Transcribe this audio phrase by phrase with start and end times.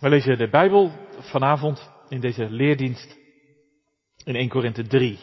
[0.00, 3.16] We lezen de Bijbel vanavond in deze leerdienst
[4.24, 5.18] in 1 Korinthe 3.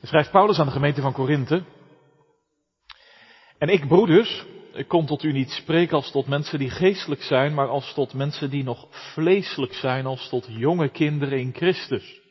[0.00, 1.64] Dan schrijft Paulus aan de gemeente van Korinthe.
[3.58, 7.54] En ik, broeders, ik kom tot u niet spreken als tot mensen die geestelijk zijn,
[7.54, 12.21] maar als tot mensen die nog vleeselijk zijn, als tot jonge kinderen in Christus.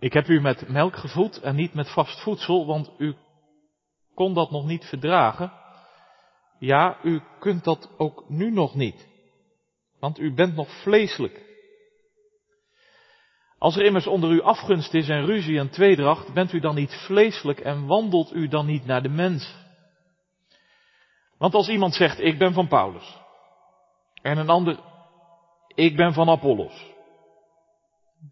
[0.00, 3.16] Ik heb u met melk gevoed en niet met vast voedsel, want u
[4.14, 5.52] kon dat nog niet verdragen.
[6.58, 9.08] Ja, u kunt dat ook nu nog niet,
[10.00, 11.46] want u bent nog vleeselijk.
[13.58, 16.94] Als er immers onder u afgunst is en ruzie en tweedracht, bent u dan niet
[17.06, 19.56] vleeselijk en wandelt u dan niet naar de mens?
[21.38, 23.18] Want als iemand zegt, ik ben van Paulus,
[24.22, 24.80] en een ander,
[25.74, 26.94] ik ben van Apollos,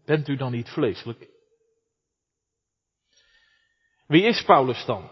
[0.05, 1.35] bent u dan niet vleeselijk?
[4.07, 5.09] Wie is Paulus dan?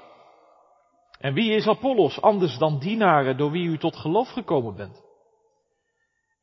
[1.19, 5.03] En wie is Apollos anders dan dienaren door wie u tot geloof gekomen bent?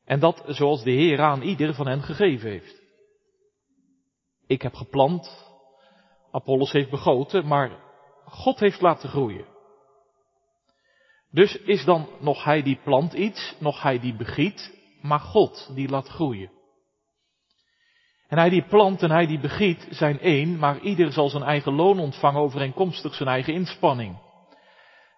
[0.05, 2.81] En dat zoals de Heer aan ieder van hen gegeven heeft.
[4.47, 5.51] Ik heb geplant,
[6.31, 7.79] Apollos heeft begoten, maar
[8.25, 9.45] God heeft laten groeien.
[11.31, 15.89] Dus is dan nog hij die plant iets, nog hij die begiet, maar God die
[15.89, 16.51] laat groeien.
[18.33, 21.73] En hij die plant en hij die begiet zijn één, maar ieder zal zijn eigen
[21.73, 24.17] loon ontvangen overeenkomstig zijn eigen inspanning.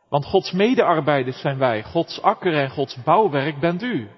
[0.10, 4.10] Want Gods medearbeiders zijn wij, Gods akker en Gods bouwwerk bent u.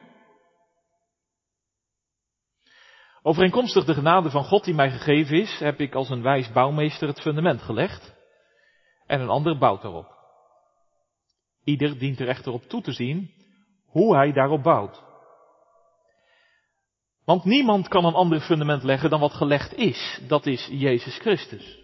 [3.21, 7.07] Overeenkomstig de genade van God die mij gegeven is, heb ik als een wijs bouwmeester
[7.07, 8.15] het fundament gelegd
[9.05, 10.17] en een ander bouwt erop.
[11.63, 13.31] Ieder dient er echter op toe te zien
[13.85, 15.06] hoe hij daarop bouwt.
[17.27, 21.79] Want niemand kan een ander fundament leggen dan wat gelegd is, dat is Jezus Christus.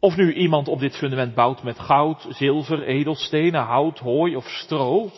[0.00, 5.10] Of nu iemand op dit fundament bouwt met goud, zilver, edelstenen, hout, hooi of stro,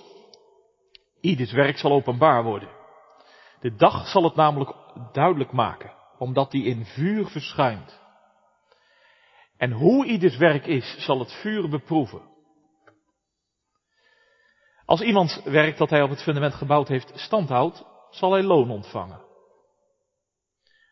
[1.21, 2.69] ieders werk zal openbaar worden.
[3.61, 4.73] De dag zal het namelijk
[5.13, 8.01] duidelijk maken, omdat die in vuur verschijnt.
[9.57, 12.23] En hoe ieders werk is, zal het vuur beproeven.
[14.85, 19.23] Als iemand werk dat hij op het fundament gebouwd heeft standhoudt, zal hij loon ontvangen.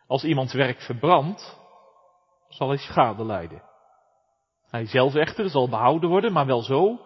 [0.07, 1.59] Als iemands werk verbrandt,
[2.49, 3.63] zal hij schade lijden.
[4.67, 7.01] Hij zelf echter zal behouden worden, maar wel zo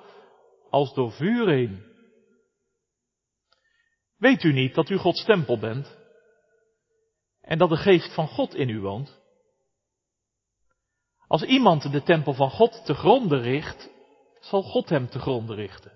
[0.71, 1.95] als door vuur heen.
[4.17, 5.97] Weet u niet dat u Gods tempel bent
[7.41, 9.21] en dat de geest van God in u woont?
[11.27, 13.91] Als iemand de tempel van God te gronde richt,
[14.41, 15.93] zal God hem te gronde richten.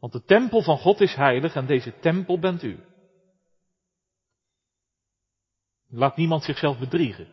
[0.00, 2.89] Want de tempel van God is heilig en deze tempel bent u.
[5.90, 7.28] Laat niemand zichzelf bedriegen.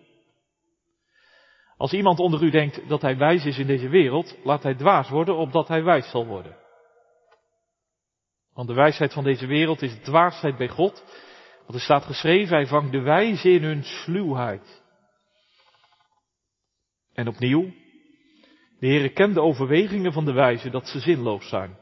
[1.77, 5.09] Als iemand onder u denkt dat hij wijs is in deze wereld, laat hij dwaas
[5.09, 6.57] worden opdat hij wijs zal worden.
[8.53, 11.03] Want de wijsheid van deze wereld is dwaasheid bij God.
[11.59, 14.83] Want er staat geschreven, hij vangt de wijze in hun sluwheid.
[17.13, 17.73] En opnieuw,
[18.79, 21.77] de Heere kent de overwegingen van de wijze dat ze zinloos zijn.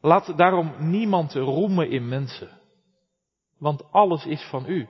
[0.00, 2.60] Laat daarom niemand roemen in mensen.
[3.58, 4.80] Want alles is van u.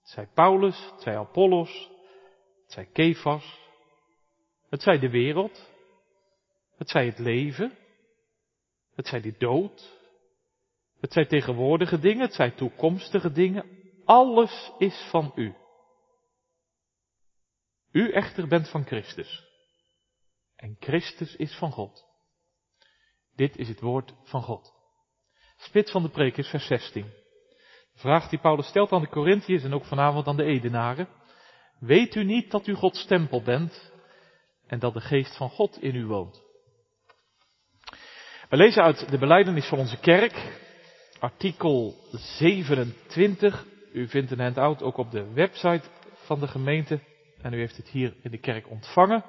[0.00, 1.90] Het zij Paulus, het zij Apollos,
[2.62, 3.60] het zij Kefas,
[4.68, 5.70] het zij de wereld,
[6.76, 7.78] het zij het leven,
[8.94, 10.00] het zij de dood,
[11.00, 13.80] het zij tegenwoordige dingen, het zij toekomstige dingen.
[14.04, 15.54] Alles is van u.
[17.92, 19.44] U echter bent van Christus.
[20.56, 22.04] En Christus is van God.
[23.34, 24.72] Dit is het woord van God.
[25.56, 27.21] Spits van de preek is vers 16.
[27.94, 31.08] Vraag die Paulus stelt aan de Corinthiërs en ook vanavond aan de Edenaren.
[31.78, 33.92] Weet u niet dat u Gods tempel bent
[34.66, 36.42] en dat de geest van God in u woont?
[38.48, 40.60] We lezen uit de beleidenis van onze kerk,
[41.18, 43.66] artikel 27.
[43.92, 47.00] U vindt een handout ook op de website van de gemeente
[47.42, 49.24] en u heeft het hier in de kerk ontvangen.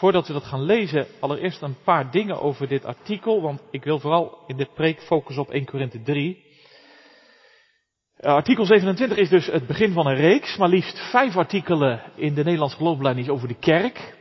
[0.00, 3.98] Voordat we dat gaan lezen, allereerst een paar dingen over dit artikel, want ik wil
[3.98, 6.44] vooral in dit preek focussen op 1 Korinthe 3.
[8.20, 12.34] Uh, artikel 27 is dus het begin van een reeks, maar liefst vijf artikelen in
[12.34, 14.16] de Nederlandse geloofbeleiding over de kerk.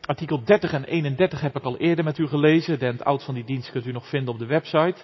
[0.00, 2.78] Artikel 30 en 31 heb ik al eerder met u gelezen.
[2.78, 4.96] De oud van die dienst kunt u nog vinden op de website.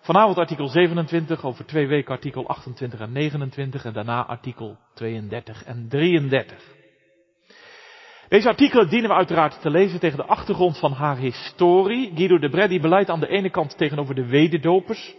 [0.00, 5.88] Vanavond artikel 27, over twee weken artikel 28 en 29 en daarna artikel 32 en
[5.88, 6.79] 33.
[8.30, 12.12] Deze artikelen dienen we uiteraard te lezen tegen de achtergrond van haar historie.
[12.14, 15.14] Guido de Breddi beleidt aan de ene kant tegenover de wederdopers.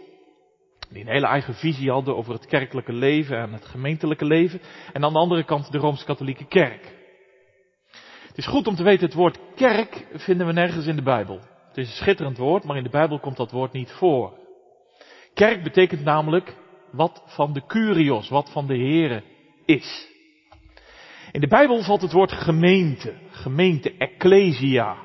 [0.90, 4.60] Die een hele eigen visie hadden over het kerkelijke leven en het gemeentelijke leven.
[4.92, 6.92] En aan de andere kant de Rooms-Katholieke Kerk.
[8.28, 11.40] Het is goed om te weten, het woord kerk vinden we nergens in de Bijbel.
[11.68, 14.38] Het is een schitterend woord, maar in de Bijbel komt dat woord niet voor.
[15.34, 16.56] Kerk betekent namelijk
[16.90, 19.22] wat van de Curios, wat van de Here
[19.64, 20.11] is.
[21.32, 24.96] In de Bijbel valt het woord gemeente, gemeente, ecclesia.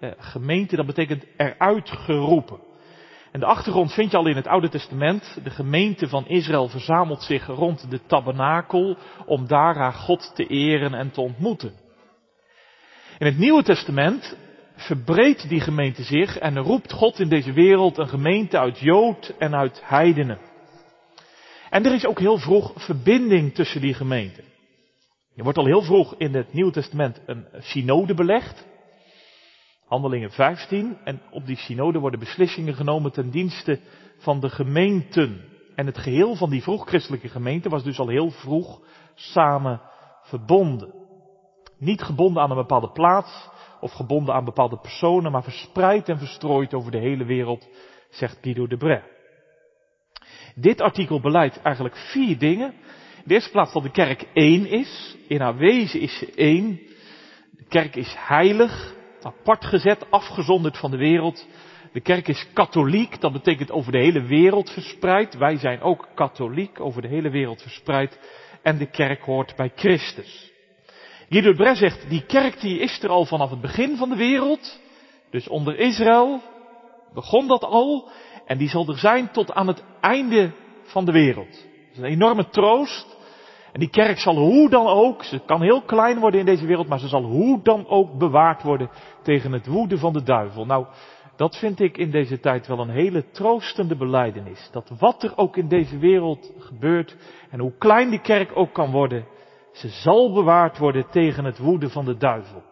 [0.00, 2.58] Eh, gemeente, dat betekent eruit geroepen.
[3.32, 5.38] En de achtergrond vind je al in het Oude Testament.
[5.44, 10.94] De gemeente van Israël verzamelt zich rond de tabernakel om daar haar God te eren
[10.94, 11.72] en te ontmoeten.
[13.18, 14.36] In het Nieuwe Testament
[14.76, 19.54] verbreedt die gemeente zich en roept God in deze wereld een gemeente uit Jood en
[19.54, 20.38] uit heidenen.
[21.70, 24.51] En er is ook heel vroeg verbinding tussen die gemeenten.
[25.36, 28.66] Er wordt al heel vroeg in het Nieuwe Testament een synode belegd.
[29.86, 30.98] Handelingen 15.
[31.04, 33.80] En op die synode worden beslissingen genomen ten dienste
[34.18, 35.44] van de gemeenten.
[35.74, 38.80] En het geheel van die vroeg-christelijke gemeente was dus al heel vroeg
[39.14, 39.80] samen
[40.22, 40.94] verbonden.
[41.78, 43.48] Niet gebonden aan een bepaalde plaats
[43.80, 47.68] of gebonden aan bepaalde personen, maar verspreid en verstrooid over de hele wereld,
[48.10, 49.02] zegt Guido de Bray.
[50.54, 52.74] Dit artikel beleidt eigenlijk vier dingen.
[53.22, 55.16] In de eerste plaats dat de kerk één is.
[55.28, 56.80] In haar wezen is ze één.
[57.50, 61.46] De kerk is heilig, apart gezet, afgezonderd van de wereld.
[61.92, 65.36] De kerk is katholiek, dat betekent over de hele wereld verspreid.
[65.36, 68.18] Wij zijn ook katholiek, over de hele wereld verspreid.
[68.62, 70.50] En de kerk hoort bij Christus.
[71.28, 74.80] Guido Bres zegt, die kerk die is er al vanaf het begin van de wereld.
[75.30, 76.42] Dus onder Israël
[77.14, 78.10] begon dat al.
[78.46, 80.52] En die zal er zijn tot aan het einde
[80.82, 81.50] van de wereld.
[81.50, 83.11] Dat is een enorme troost.
[83.72, 86.88] En die kerk zal hoe dan ook, ze kan heel klein worden in deze wereld,
[86.88, 88.90] maar ze zal hoe dan ook bewaard worden
[89.22, 90.66] tegen het woede van de duivel.
[90.66, 90.86] Nou,
[91.36, 94.68] dat vind ik in deze tijd wel een hele troostende beleidenis.
[94.72, 97.16] Dat wat er ook in deze wereld gebeurt
[97.50, 99.26] en hoe klein die kerk ook kan worden,
[99.72, 102.62] ze zal bewaard worden tegen het woede van de duivel.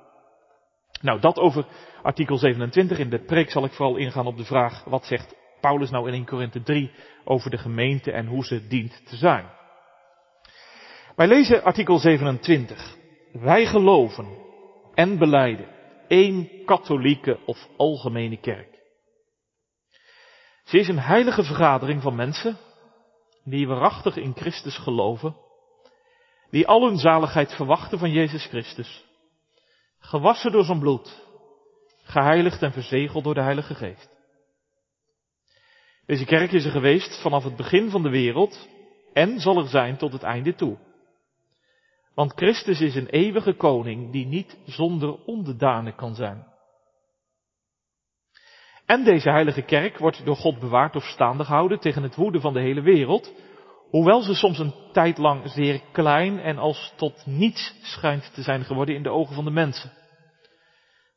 [1.01, 1.67] Nou, dat over
[2.03, 2.99] artikel 27.
[2.99, 6.15] In de preek zal ik vooral ingaan op de vraag, wat zegt Paulus nou in
[6.15, 6.91] 1 Korinthe 3
[7.25, 9.59] over de gemeente en hoe ze dient te zijn.
[11.21, 12.97] Wij lezen artikel 27.
[13.33, 14.29] Wij geloven
[14.95, 15.69] en beleiden
[16.09, 18.79] één katholieke of algemene kerk.
[20.65, 22.59] Ze is een heilige vergadering van mensen
[23.45, 25.37] die waarachtig in Christus geloven
[26.51, 29.05] die al hun zaligheid verwachten van Jezus Christus,
[29.99, 31.27] gewassen door zijn bloed,
[32.03, 34.19] geheiligd en verzegeld door de Heilige Geest.
[36.07, 38.69] Deze kerk is er geweest vanaf het begin van de wereld
[39.13, 40.89] en zal er zijn tot het einde toe.
[42.15, 46.47] Want Christus is een eeuwige koning die niet zonder onderdanen kan zijn.
[48.87, 52.53] En deze heilige kerk wordt door God bewaard of staande gehouden tegen het woede van
[52.53, 53.33] de hele wereld,
[53.91, 58.65] Hoewel ze soms een tijd lang zeer klein en als tot niets schijnt te zijn
[58.65, 59.93] geworden in de ogen van de mensen.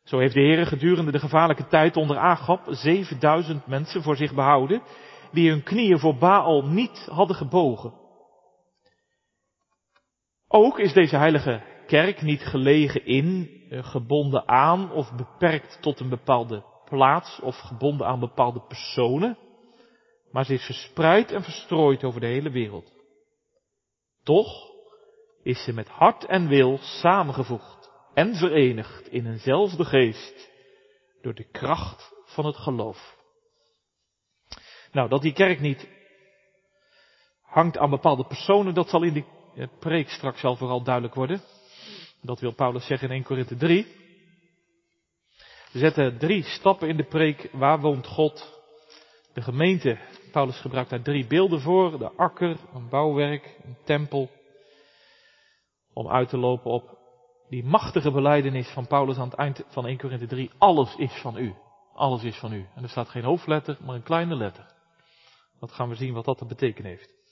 [0.03, 4.81] Zo heeft de Heer gedurende de gevaarlijke tijd onder Agap 7000 mensen voor zich behouden,
[5.31, 7.93] die hun knieën voor Baal niet hadden gebogen.
[10.55, 16.09] Ook is deze heilige kerk niet gelegen in, eh, gebonden aan of beperkt tot een
[16.09, 19.37] bepaalde plaats of gebonden aan bepaalde personen
[20.33, 22.93] maar ze is verspreid en verstrooid over de hele wereld.
[24.23, 24.71] Toch
[25.43, 30.51] is ze met hart en wil samengevoegd en verenigd in eenzelfde geest
[31.21, 33.17] door de kracht van het geloof.
[34.91, 35.89] Nou, dat die kerk niet
[37.41, 39.25] hangt aan bepaalde personen, dat zal in de
[39.79, 41.41] preek straks wel vooral duidelijk worden.
[42.21, 43.87] Dat wil Paulus zeggen in 1 Korinthe 3.
[45.71, 47.49] We zetten drie stappen in de preek.
[47.51, 48.61] Waar woont God?
[49.33, 49.99] De gemeente
[50.31, 51.97] Paulus gebruikt daar drie beelden voor.
[51.97, 54.29] De akker, een bouwwerk, een tempel.
[55.93, 56.97] Om uit te lopen op
[57.49, 60.51] die machtige beleidenis van Paulus aan het eind van 1 Korinthe 3.
[60.57, 61.53] Alles is van u.
[61.93, 62.67] Alles is van u.
[62.75, 64.73] En er staat geen hoofdletter, maar een kleine letter.
[65.59, 67.22] Dat gaan we zien wat dat te betekenen heeft.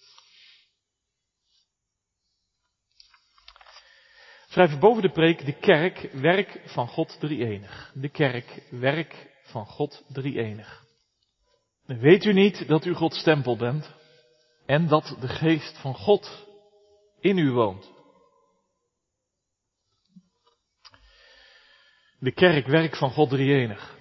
[4.52, 7.92] Schrijven boven de preek de kerk, werk van God drie-enig.
[7.94, 10.86] De kerk, werk van God drie-enig.
[11.86, 13.92] Weet u niet dat u Gods tempel bent
[14.66, 16.48] en dat de geest van God
[17.20, 17.92] in u woont?
[22.20, 23.98] De kerk werk van God drieënig.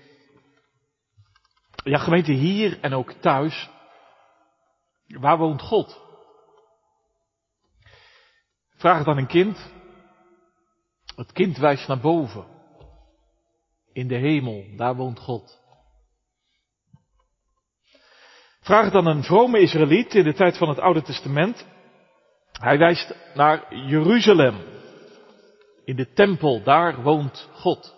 [1.84, 3.68] Ja, gemeente hier en ook thuis.
[5.06, 6.00] Waar woont God?
[8.76, 9.78] Vraag het aan een kind.
[11.20, 12.46] Het kind wijst naar boven.
[13.92, 15.60] In de hemel, daar woont God.
[18.60, 21.66] Vraag dan een vrome Israëliet in de tijd van het Oude Testament.
[22.52, 24.56] Hij wijst naar Jeruzalem.
[25.84, 27.96] In de tempel, daar woont God.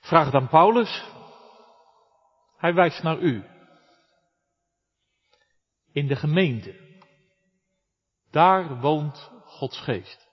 [0.00, 1.04] Vraag dan Paulus.
[2.56, 3.44] Hij wijst naar u.
[5.92, 6.74] In de gemeente.
[8.30, 10.28] Daar woont Gods geest.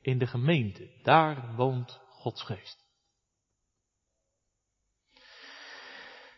[0.00, 2.84] In de gemeente, daar woont Gods geest.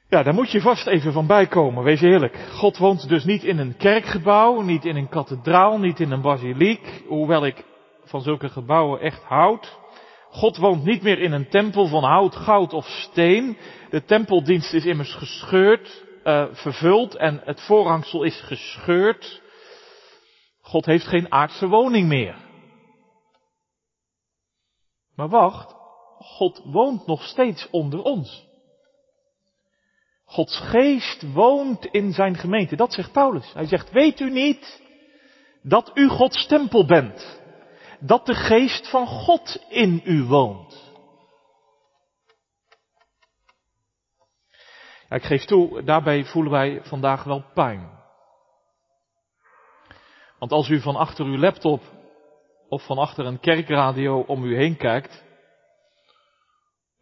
[0.09, 2.37] Ja, daar moet je vast even van bijkomen, wees eerlijk.
[2.37, 7.03] God woont dus niet in een kerkgebouw, niet in een kathedraal, niet in een basiliek,
[7.07, 7.65] hoewel ik
[8.05, 9.79] van zulke gebouwen echt houd.
[10.31, 13.59] God woont niet meer in een tempel van hout, goud of steen.
[13.91, 19.42] De tempeldienst is immers gescheurd, uh, vervuld en het voorhangsel is gescheurd.
[20.73, 22.37] God heeft geen aardse woning meer.
[25.15, 25.75] Maar wacht,
[26.19, 28.49] God woont nog steeds onder ons.
[30.25, 32.77] Gods geest woont in zijn gemeente.
[32.77, 33.53] Dat zegt Paulus.
[33.53, 34.83] Hij zegt, weet u niet
[35.63, 37.41] dat u Gods tempel bent?
[38.01, 40.93] Dat de geest van God in u woont.
[45.09, 48.02] Ja, ik geef toe, daarbij voelen wij vandaag wel pijn.
[50.43, 51.81] Want als u van achter uw laptop
[52.69, 55.25] of van achter een kerkradio om u heen kijkt,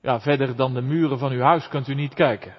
[0.00, 2.56] ja, verder dan de muren van uw huis kunt u niet kijken.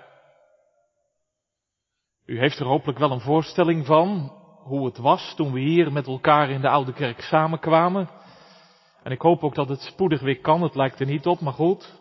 [2.26, 4.32] U heeft er hopelijk wel een voorstelling van
[4.64, 8.10] hoe het was toen we hier met elkaar in de oude kerk samenkwamen.
[9.04, 11.54] En ik hoop ook dat het spoedig weer kan, het lijkt er niet op, maar
[11.54, 12.01] goed.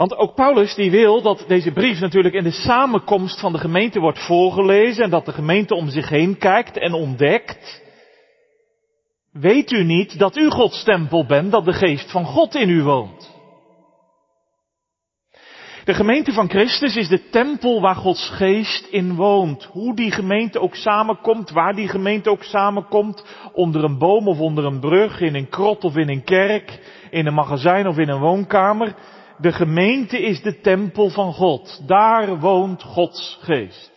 [0.00, 4.00] Want ook Paulus die wil dat deze brief natuurlijk in de samenkomst van de gemeente
[4.00, 7.82] wordt voorgelezen en dat de gemeente om zich heen kijkt en ontdekt.
[9.32, 12.82] Weet u niet dat u Gods tempel bent, dat de geest van God in u
[12.82, 13.30] woont?
[15.84, 19.64] De gemeente van Christus is de tempel waar Gods geest in woont.
[19.64, 24.64] Hoe die gemeente ook samenkomt, waar die gemeente ook samenkomt, onder een boom of onder
[24.64, 26.78] een brug, in een krot of in een kerk,
[27.10, 28.94] in een magazijn of in een woonkamer.
[29.40, 31.82] De gemeente is de tempel van God.
[31.86, 33.92] Daar woont Gods geest.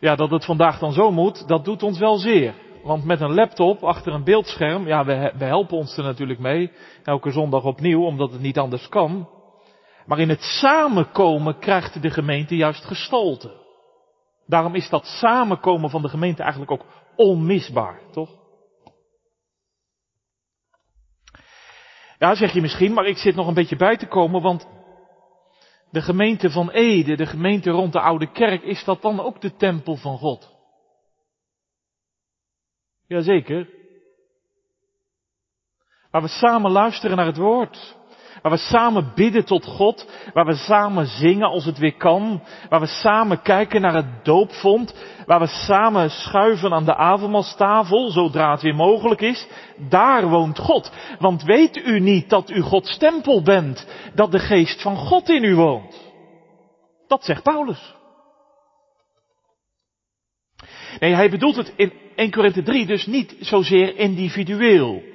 [0.00, 2.54] Ja, dat het vandaag dan zo moet, dat doet ons wel zeer.
[2.82, 6.72] Want met een laptop achter een beeldscherm, ja, we, we helpen ons er natuurlijk mee.
[7.04, 9.28] Elke zondag opnieuw, omdat het niet anders kan.
[10.06, 13.62] Maar in het samenkomen krijgt de gemeente juist gestalte.
[14.46, 16.84] Daarom is dat samenkomen van de gemeente eigenlijk ook
[17.16, 18.43] onmisbaar, toch?
[22.24, 24.68] Ja, zeg je misschien, maar ik zit nog een beetje bij te komen, want
[25.90, 29.56] de gemeente van Ede, de gemeente rond de oude kerk, is dat dan ook de
[29.56, 30.52] tempel van God?
[33.06, 33.68] Jazeker.
[36.10, 37.96] Waar we samen luisteren naar het woord.
[38.44, 40.06] Waar we samen bidden tot God.
[40.32, 42.42] Waar we samen zingen als het weer kan.
[42.68, 44.94] Waar we samen kijken naar het doopvond.
[45.26, 49.46] Waar we samen schuiven aan de avondmaalstafel, zodra het weer mogelijk is.
[49.88, 50.92] Daar woont God.
[51.18, 53.86] Want weet u niet dat u Gods tempel bent?
[54.14, 56.12] Dat de geest van God in u woont?
[57.06, 57.94] Dat zegt Paulus.
[60.98, 65.13] Nee, hij bedoelt het in 1 Korinthe 3 dus niet zozeer individueel.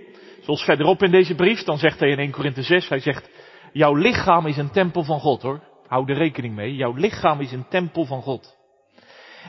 [0.50, 3.30] Zoals verderop in deze brief, dan zegt hij in 1 Korinthe 6, hij zegt,
[3.74, 5.62] jouw lichaam is een tempel van God hoor.
[5.88, 8.58] Hou er rekening mee, jouw lichaam is een tempel van God.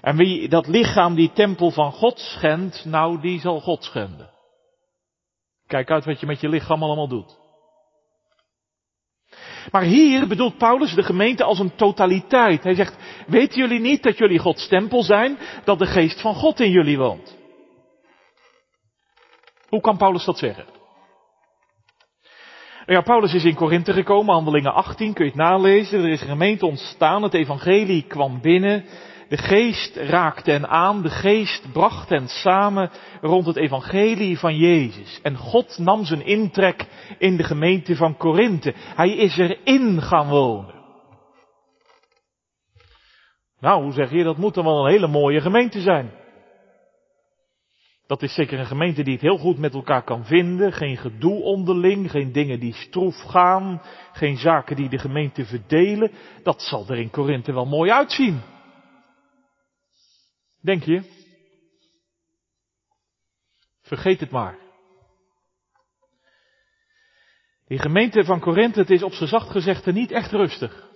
[0.01, 4.31] En wie dat lichaam, die tempel van God schendt, nou die zal God schenden.
[5.67, 7.39] Kijk uit wat je met je lichaam allemaal doet.
[9.71, 12.63] Maar hier bedoelt Paulus de gemeente als een totaliteit.
[12.63, 16.61] Hij zegt, weten jullie niet dat jullie Gods tempel zijn, dat de geest van God
[16.61, 17.37] in jullie woont?
[19.69, 20.80] Hoe kan Paulus dat zeggen?
[22.91, 26.03] Ja, Paulus is in Korinthe gekomen, handelingen 18, kun je het nalezen.
[26.03, 28.85] Er is een gemeente ontstaan, het evangelie kwam binnen.
[29.29, 35.21] De geest raakte hen aan, de geest bracht hen samen rond het evangelie van Jezus.
[35.23, 36.87] En God nam zijn intrek
[37.19, 38.75] in de gemeente van Korinthe.
[38.77, 40.75] Hij is erin gaan wonen.
[43.61, 46.20] Nou, hoe zeg je, dat moet dan wel een hele mooie gemeente zijn.
[48.11, 50.73] Dat is zeker een gemeente die het heel goed met elkaar kan vinden.
[50.73, 56.11] Geen gedoe onderling, geen dingen die stroef gaan, geen zaken die de gemeente verdelen.
[56.43, 58.41] Dat zal er in Korinthe wel mooi uitzien.
[60.61, 61.03] Denk je?
[63.83, 64.59] Vergeet het maar.
[67.67, 70.89] Die gemeente van Korinthe, het is op zijn zacht gezegd niet echt rustig.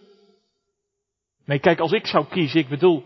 [1.45, 3.05] Nee, kijk, als ik zou kiezen, ik bedoel,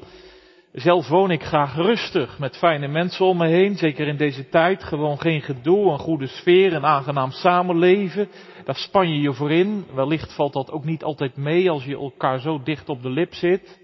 [0.72, 4.84] Zelf woon ik graag rustig met fijne mensen om me heen, zeker in deze tijd.
[4.84, 8.28] Gewoon geen gedoe, een goede sfeer, een aangenaam samenleven.
[8.64, 9.86] Daar span je je voor in.
[9.94, 13.34] Wellicht valt dat ook niet altijd mee als je elkaar zo dicht op de lip
[13.34, 13.80] zit.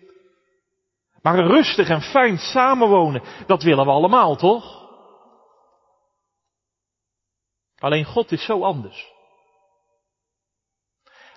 [1.23, 4.83] Maar een rustig en fijn samenwonen, dat willen we allemaal, toch?
[7.79, 9.13] Alleen God is zo anders.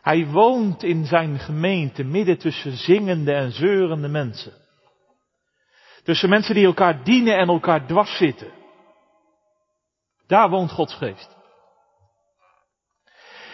[0.01, 4.66] Hij woont in zijn gemeente midden tussen zingende en zeurende mensen.
[6.07, 8.51] Tussen mensen die elkaar dienen en elkaar dwars zitten.
[10.27, 11.35] Daar woont Gods geest.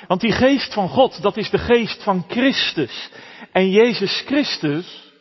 [0.08, 3.12] Want die geest van God, dat is de geest van Christus.
[3.52, 5.14] En Jezus Christus,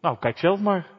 [0.00, 0.90] nou kijk zelf maar.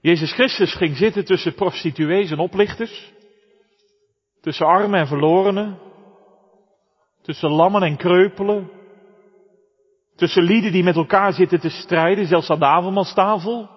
[0.00, 3.12] Jezus Christus ging zitten tussen prostituees en oplichters.
[4.40, 5.78] Tussen armen en verlorenen.
[7.22, 8.79] Tussen lammen en kreupelen.
[10.20, 13.70] Tussen lieden die met elkaar zitten te strijden, zelfs aan de avondmaalstafel.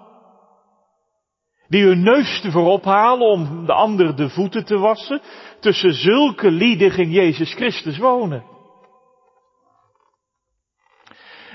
[1.67, 5.21] Die hun neus te voorop halen om de ander de voeten te wassen.
[5.59, 8.43] Tussen zulke lieden ging Jezus Christus wonen.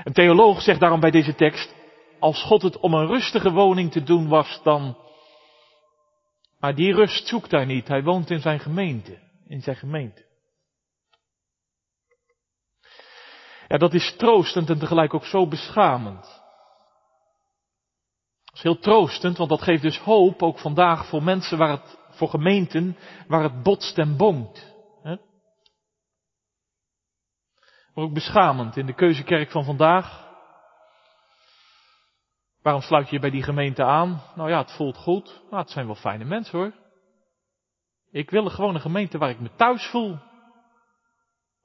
[0.05, 1.75] Een theoloog zegt daarom bij deze tekst,
[2.19, 4.97] als God het om een rustige woning te doen was, dan.
[6.61, 7.89] Maar die rust zoekt hij niet.
[7.89, 9.19] Hij woont in zijn gemeente.
[9.49, 10.28] In zijn gemeente.
[13.69, 16.23] Ja, dat is troostend en tegelijk ook zo beschamend.
[18.45, 21.99] Dat is heel troostend, want dat geeft dus hoop ook vandaag voor mensen waar het,
[22.11, 22.97] voor gemeenten,
[23.27, 24.77] waar het botst en bonkt.
[27.99, 30.27] Maar ook beschamend in de keuzekerk van vandaag.
[32.63, 34.23] Waarom sluit je je bij die gemeente aan?
[34.35, 35.43] Nou ja, het voelt goed.
[35.51, 36.73] Nou, het zijn wel fijne mensen hoor.
[38.11, 40.19] Ik wil gewoon een gemeente waar ik me thuis voel.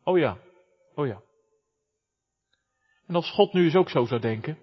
[0.04, 0.38] Oh ja,
[0.96, 1.22] oh ja.
[3.08, 4.58] En als God nu eens ook zo zou denken.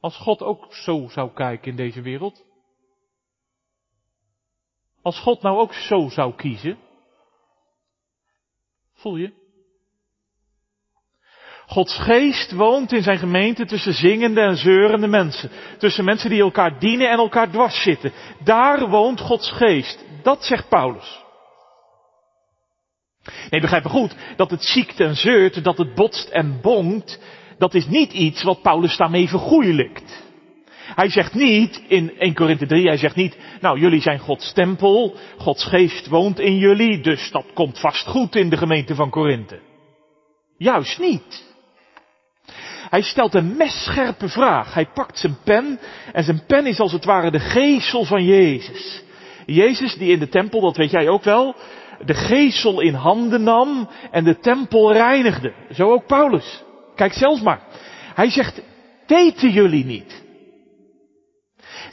[0.00, 2.44] Als God ook zo zou kijken in deze wereld.
[5.02, 6.78] Als God nou ook zo zou kiezen.
[8.92, 9.40] Voel je?
[11.66, 15.50] Gods geest woont in zijn gemeente tussen zingende en zeurende mensen.
[15.78, 18.12] Tussen mensen die elkaar dienen en elkaar dwars zitten.
[18.44, 20.04] Daar woont Gods geest.
[20.22, 21.21] Dat zegt Paulus.
[23.50, 27.20] Nee, begrijp me goed, dat het ziekt en zeurt, dat het botst en bonkt,
[27.58, 30.22] dat is niet iets wat Paulus daarmee vergoeilijkt.
[30.94, 35.16] Hij zegt niet in 1 Korinthe 3, hij zegt niet, nou jullie zijn Gods tempel,
[35.38, 39.60] Gods geest woont in jullie, dus dat komt vast goed in de gemeente van Korinthe.
[40.58, 41.50] Juist niet.
[42.90, 44.74] Hij stelt een messcherpe vraag.
[44.74, 45.78] Hij pakt zijn pen
[46.12, 49.02] en zijn pen is als het ware de geestel van Jezus.
[49.46, 51.56] Jezus die in de tempel, dat weet jij ook wel,
[52.04, 55.52] de geestel in handen nam en de tempel reinigde.
[55.70, 56.62] Zo ook Paulus.
[56.94, 57.60] Kijk zelfs maar.
[58.14, 58.60] Hij zegt,
[59.06, 60.22] weten jullie niet?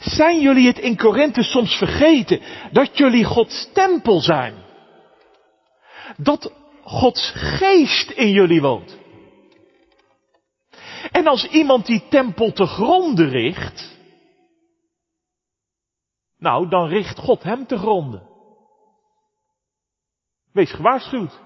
[0.00, 2.40] Zijn jullie het in Korinthe soms vergeten
[2.72, 4.54] dat jullie Gods tempel zijn?
[6.16, 8.98] Dat Gods geest in jullie woont.
[11.10, 13.98] En als iemand die tempel te gronden richt,
[16.38, 18.29] nou, dan richt God hem te gronden.
[20.52, 21.38] Wees gewaarschuwd.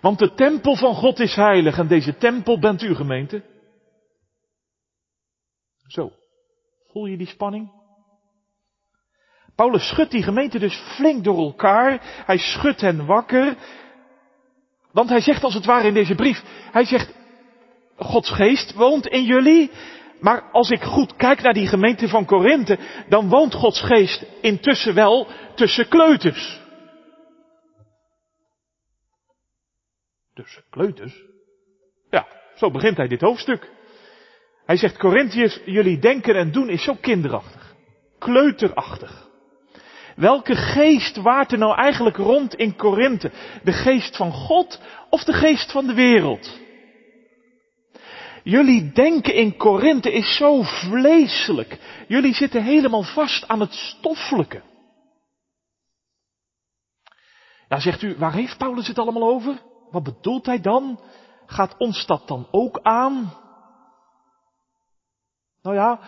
[0.00, 3.42] Want de tempel van God is heilig en deze tempel bent u gemeente.
[5.86, 6.12] Zo,
[6.86, 7.70] voel je die spanning?
[9.54, 12.00] Paulus schudt die gemeente dus flink door elkaar.
[12.02, 13.56] Hij schudt hen wakker.
[14.92, 16.42] Want hij zegt als het ware in deze brief,
[16.72, 17.14] hij zegt,
[17.96, 19.70] Gods geest woont in jullie.
[20.20, 24.94] Maar als ik goed kijk naar die gemeente van Korinthe, dan woont Gods geest intussen
[24.94, 26.60] wel tussen kleuters.
[30.36, 31.22] Tussen kleuters?
[32.10, 33.70] Ja, zo begint hij dit hoofdstuk.
[34.66, 37.74] Hij zegt, Corinthiërs, jullie denken en doen is zo kinderachtig.
[38.18, 39.28] Kleuterachtig.
[40.16, 43.30] Welke geest waart er nou eigenlijk rond in Korinthe?
[43.62, 46.60] De geest van God of de geest van de wereld?
[48.42, 51.78] Jullie denken in Korinthe is zo vleeselijk.
[52.08, 54.62] Jullie zitten helemaal vast aan het stoffelijke.
[57.68, 59.74] Ja, zegt u, waar heeft Paulus het allemaal over?
[59.90, 61.00] Wat bedoelt hij dan?
[61.46, 63.32] Gaat ons dat dan ook aan?
[65.62, 66.00] Nou ja,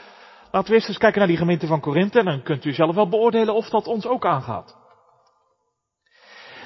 [0.50, 2.94] laten we eerst eens kijken naar die gemeente van Korinthe en dan kunt u zelf
[2.94, 4.76] wel beoordelen of dat ons ook aangaat.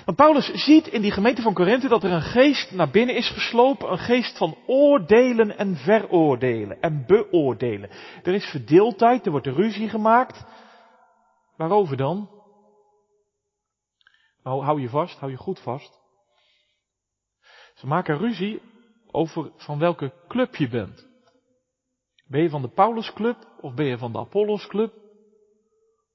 [0.05, 3.31] Want Paulus ziet in die gemeente van Korinthe dat er een geest naar binnen is
[3.31, 7.91] geslopen, een geest van oordelen en veroordelen en beoordelen.
[8.23, 10.45] Er is verdeeldheid, er wordt ruzie gemaakt.
[11.57, 12.31] Waarover dan?
[14.43, 16.02] Nou, hou je vast, hou je goed vast.
[17.83, 18.63] Ze maken ruzie
[19.11, 21.09] over van welke club je bent.
[22.27, 24.93] Ben je van de Paulusclub of ben je van de Apollosclub?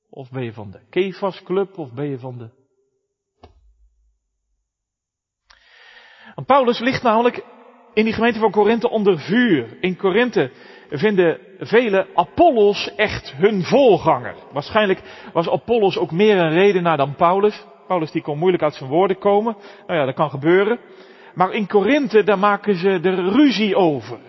[0.10, 2.50] Of ben je van de Kefasclub of ben je van de...
[6.46, 7.46] Paulus ligt namelijk
[7.94, 9.78] in die gemeente van Korinthe onder vuur.
[9.82, 10.52] In Korinthe
[10.90, 14.36] vinden vele Apollos echt hun voorganger.
[14.52, 17.66] Waarschijnlijk was Apollos ook meer een redenaar dan Paulus.
[17.88, 19.58] Paulus die kon moeilijk uit zijn woorden komen.
[19.88, 20.80] Nou ja, dat kan gebeuren.
[21.38, 24.20] Maar in Korinthe, daar maken ze er ruzie over.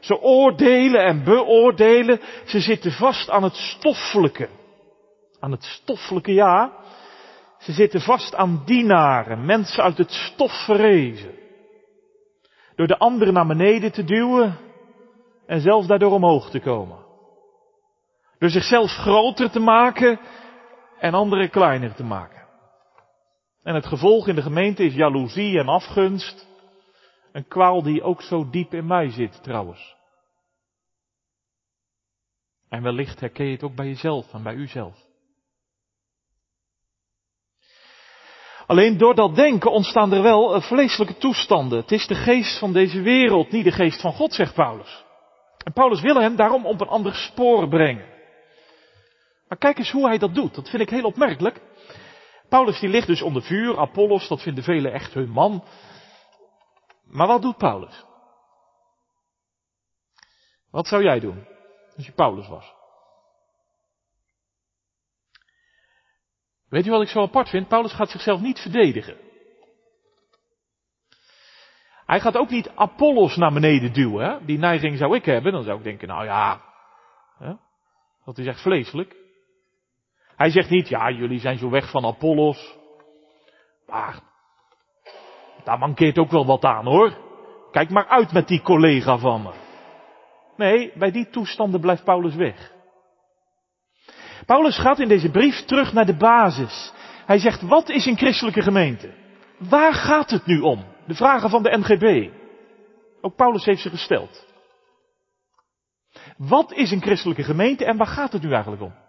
[0.00, 2.20] Ze oordelen en beoordelen.
[2.44, 4.48] Ze zitten vast aan het stoffelijke.
[5.40, 6.72] Aan het stoffelijke, ja.
[7.58, 11.34] Ze zitten vast aan dienaren, mensen uit het stof verrezen.
[12.74, 14.58] Door de anderen naar beneden te duwen
[15.46, 16.98] en zelf daardoor omhoog te komen.
[18.38, 20.20] Door zichzelf groter te maken
[20.98, 22.39] en anderen kleiner te maken.
[23.70, 26.46] En het gevolg in de gemeente is jaloezie en afgunst.
[27.32, 29.96] Een kwaal die ook zo diep in mij zit trouwens.
[32.68, 34.96] En wellicht herken je het ook bij jezelf en bij uzelf.
[38.66, 41.80] Alleen door dat denken ontstaan er wel eh, vleeselijke toestanden.
[41.80, 45.04] Het is de geest van deze wereld, niet de geest van God, zegt Paulus.
[45.64, 48.06] En Paulus wil hem daarom op een ander spoor brengen.
[49.48, 50.54] Maar kijk eens hoe hij dat doet.
[50.54, 51.60] Dat vind ik heel opmerkelijk.
[52.50, 53.78] Paulus die ligt dus onder vuur.
[53.78, 55.64] Apollos, dat vinden velen echt hun man.
[57.04, 58.04] Maar wat doet Paulus?
[60.70, 61.46] Wat zou jij doen
[61.96, 62.72] als je Paulus was?
[66.68, 67.68] Weet u wat ik zo apart vind?
[67.68, 69.16] Paulus gaat zichzelf niet verdedigen.
[72.06, 74.30] Hij gaat ook niet Apollos naar beneden duwen.
[74.30, 74.44] Hè?
[74.44, 75.52] Die neiging zou ik hebben.
[75.52, 76.62] Dan zou ik denken, nou ja,
[77.38, 77.54] hè?
[78.24, 79.19] dat is echt vleeselijk.
[80.40, 82.76] Hij zegt niet, ja, jullie zijn zo weg van Apollos.
[83.86, 84.20] Maar,
[85.64, 87.16] daar mankeert ook wel wat aan hoor.
[87.70, 89.50] Kijk maar uit met die collega van me.
[90.56, 92.72] Nee, bij die toestanden blijft Paulus weg.
[94.46, 96.92] Paulus gaat in deze brief terug naar de basis.
[97.26, 99.14] Hij zegt, wat is een christelijke gemeente?
[99.58, 100.84] Waar gaat het nu om?
[101.06, 102.30] De vragen van de NGB.
[103.20, 104.46] Ook Paulus heeft ze gesteld.
[106.36, 109.08] Wat is een christelijke gemeente en waar gaat het nu eigenlijk om?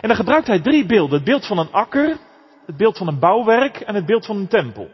[0.00, 1.16] En dan gebruikt hij drie beelden.
[1.16, 2.16] Het beeld van een akker,
[2.66, 4.88] het beeld van een bouwwerk en het beeld van een tempel.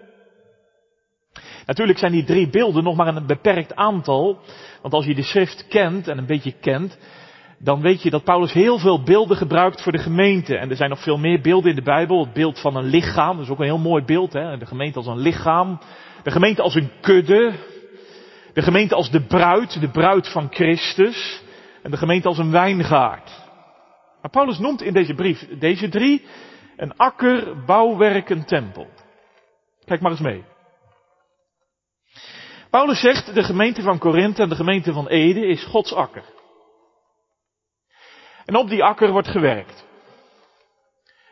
[1.66, 4.38] Natuurlijk zijn die drie beelden nog maar een beperkt aantal.
[4.82, 6.98] Want als je de schrift kent en een beetje kent,
[7.58, 10.56] dan weet je dat Paulus heel veel beelden gebruikt voor de gemeente.
[10.56, 12.24] En er zijn nog veel meer beelden in de Bijbel.
[12.24, 14.32] Het beeld van een lichaam, dat is ook een heel mooi beeld.
[14.32, 14.58] Hè?
[14.58, 15.78] De gemeente als een lichaam.
[16.22, 17.52] De gemeente als een kudde.
[18.52, 21.42] De gemeente als de bruid, de bruid van Christus.
[21.82, 23.43] En de gemeente als een wijngaard.
[24.24, 26.24] Maar Paulus noemt in deze brief deze drie
[26.76, 28.86] een akker, bouwwerk, een tempel.
[29.84, 30.44] Kijk maar eens mee.
[32.70, 36.24] Paulus zegt, de gemeente van Korinthe en de gemeente van Ede is Gods akker.
[38.44, 39.86] En op die akker wordt gewerkt.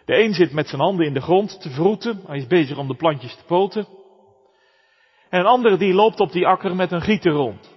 [0.05, 2.89] De een zit met zijn handen in de grond te vroeten, hij is bezig om
[2.89, 3.87] de plantjes te poten.
[5.29, 7.75] En een ander die loopt op die akker met een gieter rond.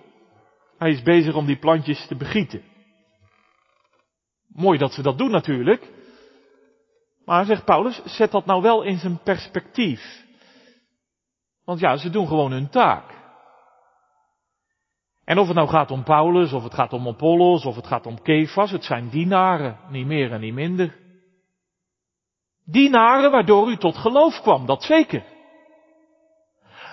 [0.78, 2.74] Hij is bezig om die plantjes te begieten.
[4.56, 5.91] Mooi dat ze dat doen natuurlijk.
[7.26, 10.24] Maar zegt Paulus, zet dat nou wel in zijn perspectief.
[11.65, 13.13] Want ja, ze doen gewoon hun taak.
[15.26, 18.06] En of het nou gaat om Paulus, of het gaat om Apollos, of het gaat
[18.06, 20.96] om Kefas, het zijn dienaren, niet meer en niet minder.
[22.65, 25.24] Dienaren waardoor u tot geloof kwam, dat zeker.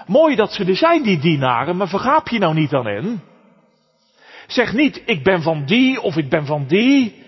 [0.06, 3.22] Mooi dat ze er zijn, die dienaren, maar vergaap je nou niet aan hen.
[4.46, 7.21] Zeg niet, ik ben van die of ik ben van die.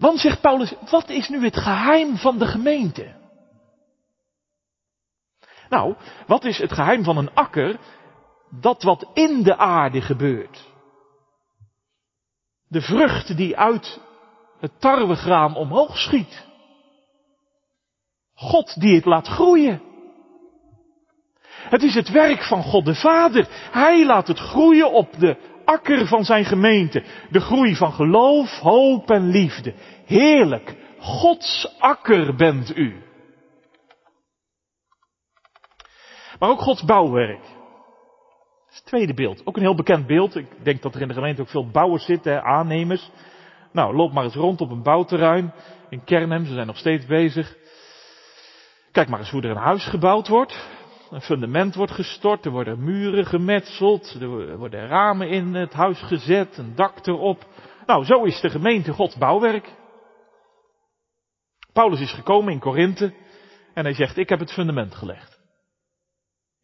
[0.00, 3.14] Want zegt Paulus, wat is nu het geheim van de gemeente?
[5.68, 5.94] Nou,
[6.26, 7.78] wat is het geheim van een akker?
[8.60, 10.68] Dat wat in de aarde gebeurt.
[12.68, 14.00] De vrucht die uit
[14.60, 16.46] het tarwegraan omhoog schiet.
[18.34, 19.82] God die het laat groeien.
[21.46, 23.46] Het is het werk van God de Vader.
[23.70, 27.04] Hij laat het groeien op de akker van zijn gemeente.
[27.30, 29.74] De groei van geloof, hoop en liefde.
[30.06, 30.76] Heerlijk.
[30.98, 33.02] Gods akker bent u.
[36.38, 37.44] Maar ook Gods bouwwerk.
[38.70, 39.46] Het tweede beeld.
[39.46, 40.36] Ook een heel bekend beeld.
[40.36, 43.10] Ik denk dat er in de gemeente ook veel bouwers zitten, aannemers.
[43.72, 45.52] Nou, loop maar eens rond op een bouwterrein
[45.88, 46.44] in Kernhem.
[46.46, 47.56] Ze zijn nog steeds bezig.
[48.92, 50.68] Kijk maar eens hoe er een huis gebouwd wordt.
[51.10, 56.56] Een fundament wordt gestort, er worden muren gemetseld, er worden ramen in het huis gezet,
[56.56, 57.46] een dak erop.
[57.86, 59.74] Nou, zo is de gemeente Gods bouwwerk.
[61.72, 63.14] Paulus is gekomen in Korinthe
[63.74, 65.40] en hij zegt, ik heb het fundament gelegd.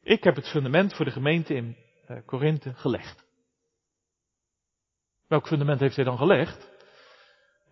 [0.02, 1.76] Ik heb het fundament voor de gemeente in
[2.08, 3.24] uh, Korinthe gelegd.
[5.28, 6.70] Welk fundament heeft hij dan gelegd?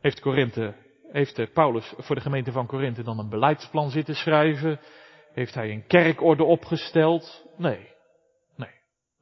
[0.00, 0.74] Heeft, Korinthe,
[1.12, 4.80] heeft Paulus voor de gemeente van Korinthe dan een beleidsplan zitten schrijven?
[5.34, 7.44] Heeft hij een kerkorde opgesteld?
[7.56, 7.88] Nee.
[8.56, 8.74] Nee.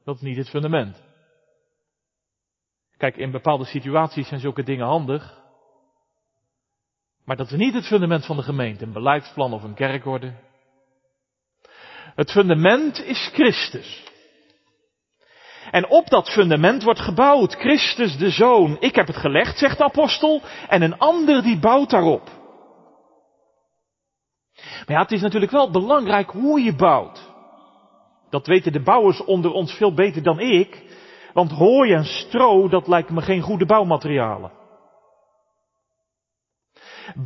[0.03, 1.03] Dat is niet het fundament.
[2.97, 5.41] Kijk, in bepaalde situaties zijn zulke dingen handig.
[7.25, 10.33] Maar dat is niet het fundament van de gemeente, een beleidsplan of een kerkorde.
[12.15, 14.11] Het fundament is Christus.
[15.71, 18.77] En op dat fundament wordt gebouwd Christus de Zoon.
[18.79, 22.42] Ik heb het gelegd, zegt de apostel, en een ander die bouwt daarop.
[24.85, 27.31] Maar ja, het is natuurlijk wel belangrijk hoe je bouwt.
[28.29, 30.81] Dat weten de bouwers onder ons veel beter dan ik.
[31.33, 34.51] Want hooi en stro, dat lijken me geen goede bouwmaterialen.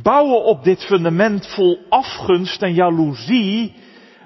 [0.02, 3.74] Bouwen op dit fundament vol afgunst en jaloezie,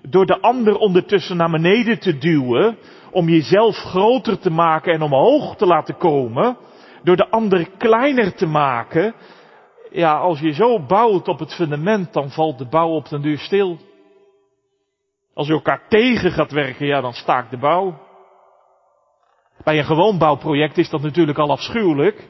[0.08, 2.78] door de ander ondertussen naar beneden te duwen,
[3.10, 6.56] om jezelf groter te maken en omhoog te laten komen,
[7.02, 9.14] door de ander kleiner te maken,
[9.92, 13.38] ja, als je zo bouwt op het fundament, dan valt de bouw op den duur
[13.38, 13.78] stil.
[15.34, 18.00] Als je elkaar tegen gaat werken, ja, dan staakt de bouw.
[19.64, 22.28] Bij een gewoon bouwproject is dat natuurlijk al afschuwelijk.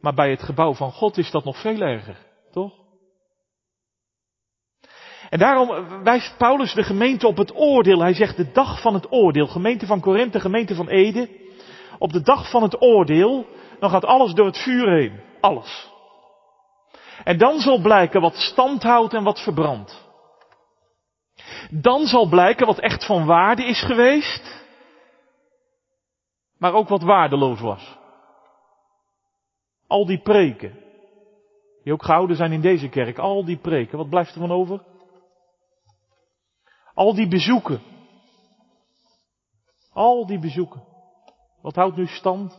[0.00, 2.16] Maar bij het gebouw van God is dat nog veel erger,
[2.50, 2.72] toch?
[5.30, 8.00] En daarom wijst Paulus de gemeente op het oordeel.
[8.00, 9.46] Hij zegt de dag van het oordeel.
[9.46, 11.28] Gemeente van Korinthe, gemeente van Ede.
[11.98, 13.46] Op de dag van het oordeel,
[13.78, 15.20] dan gaat alles door het vuur heen.
[15.40, 15.89] Alles.
[17.24, 20.08] En dan zal blijken wat stand houdt en wat verbrandt.
[21.70, 24.64] Dan zal blijken wat echt van waarde is geweest,
[26.58, 27.98] maar ook wat waardeloos was.
[29.86, 30.78] Al die preken,
[31.82, 34.82] die ook gehouden zijn in deze kerk, al die preken, wat blijft er van over?
[36.94, 37.80] Al die bezoeken.
[39.92, 40.84] Al die bezoeken.
[41.62, 42.58] Wat houdt nu stand?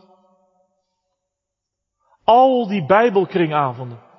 [2.23, 4.10] Al die bijbelkringavonden.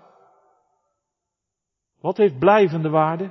[2.02, 3.30] Wat heeft blijvende waarde?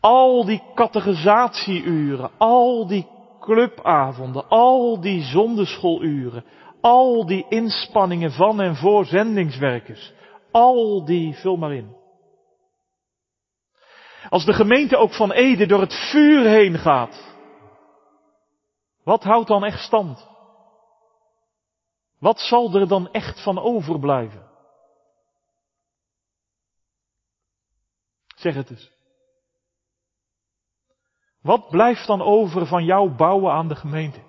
[0.00, 3.08] Al die categorisatieuren, al die
[3.40, 6.44] clubavonden, al die zonderschooluren,
[6.80, 10.12] al die inspanningen van en voor zendingswerkers,
[10.50, 11.96] al die, vul maar in.
[14.28, 17.36] Als de gemeente ook van Ede door het vuur heen gaat,
[19.04, 20.28] wat houdt dan echt stand?
[22.18, 24.53] Wat zal er dan echt van overblijven?
[28.44, 28.92] Zeg het eens.
[31.40, 34.20] Wat blijft dan over van jouw bouwen aan de gemeente?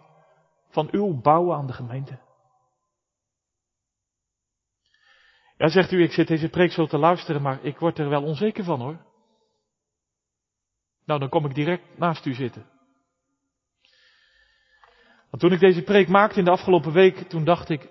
[0.70, 2.20] Van uw bouwen aan de gemeente?
[5.58, 8.24] Ja, zegt u, ik zit deze preek zo te luisteren, maar ik word er wel
[8.24, 9.06] onzeker van hoor.
[11.06, 12.66] Nou, dan kom ik direct naast u zitten.
[15.30, 17.90] Want toen ik deze preek maakte in de afgelopen week, toen dacht ik,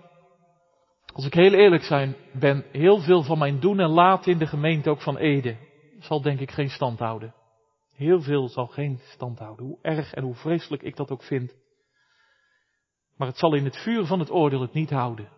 [1.13, 4.47] als ik heel eerlijk zijn ben, heel veel van mijn doen en laten in de
[4.47, 5.73] gemeente, ook van Ede,
[6.05, 7.35] zal denk ik geen stand houden.
[7.93, 11.55] Heel veel zal geen stand houden, hoe erg en hoe vreselijk ik dat ook vind.
[13.17, 15.29] Maar het zal in het vuur van het oordeel het niet houden.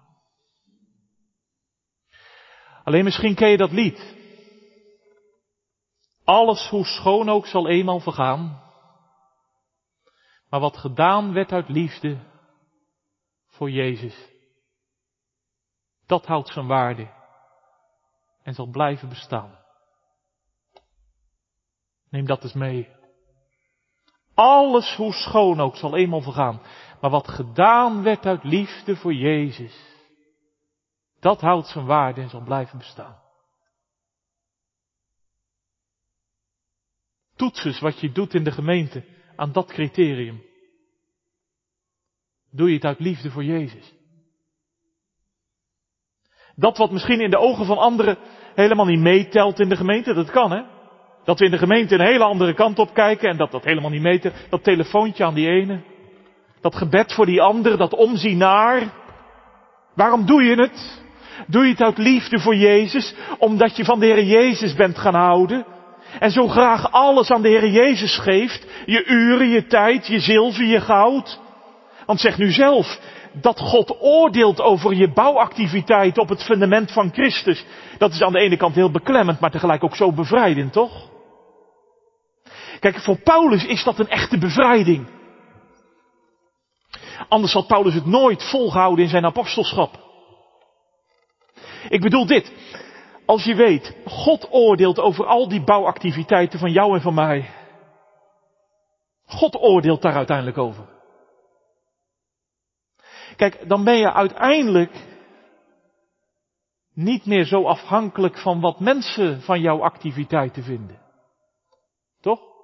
[2.85, 4.17] Alleen misschien ken je dat lied.
[6.25, 8.65] Alles hoe schoon ook zal eenmaal vergaan.
[10.49, 12.19] Maar wat gedaan werd uit liefde
[13.47, 14.31] voor Jezus,
[16.07, 17.11] dat houdt zijn waarde
[18.43, 19.66] en zal blijven bestaan.
[22.17, 22.89] Neem dat eens mee.
[24.35, 26.63] Alles hoe schoon ook zal eenmaal vergaan.
[27.01, 29.77] Maar wat gedaan werd uit liefde voor Jezus,
[31.21, 33.23] dat houdt zijn waarde en zal blijven bestaan.
[37.35, 39.05] Toets eens wat je doet in de gemeente
[39.37, 40.43] aan dat criterium.
[42.51, 43.95] Doe je het uit liefde voor Jezus?
[46.55, 48.19] Dat wat misschien in de ogen van anderen
[48.55, 50.76] helemaal niet meetelt in de gemeente, dat kan hè.
[51.27, 53.91] Dat we in de gemeente een hele andere kant op kijken en dat dat helemaal
[53.91, 54.33] niet meet.
[54.51, 55.81] Dat telefoontje aan die ene.
[56.61, 58.83] Dat gebed voor die ander, dat omzien naar.
[59.95, 61.05] Waarom doe je het?
[61.47, 65.15] Doe je het uit liefde voor Jezus, omdat je van de Heer Jezus bent gaan
[65.15, 65.67] houden?
[66.19, 70.65] En zo graag alles aan de Heer Jezus geeft, je uren, je tijd, je zilver,
[70.65, 71.41] je goud.
[72.07, 72.99] Want zeg nu zelf,
[73.33, 77.65] dat God oordeelt over je bouwactiviteit op het fundament van Christus,
[77.99, 81.15] dat is aan de ene kant heel beklemmend, maar tegelijk ook zo bevrijdend, toch?
[82.81, 85.09] Kijk, voor Paulus is dat een echte bevrijding.
[87.29, 90.05] Anders had Paulus het nooit volgehouden in zijn apostelschap.
[91.89, 92.53] Ik bedoel dit.
[93.27, 97.51] Als je weet, God oordeelt over al die bouwactiviteiten van jou en van mij.
[99.27, 100.95] God oordeelt daar uiteindelijk over.
[103.37, 104.93] Kijk, dan ben je uiteindelijk
[106.95, 110.99] niet meer zo afhankelijk van wat mensen van jouw activiteiten vinden.
[112.21, 112.56] Toch?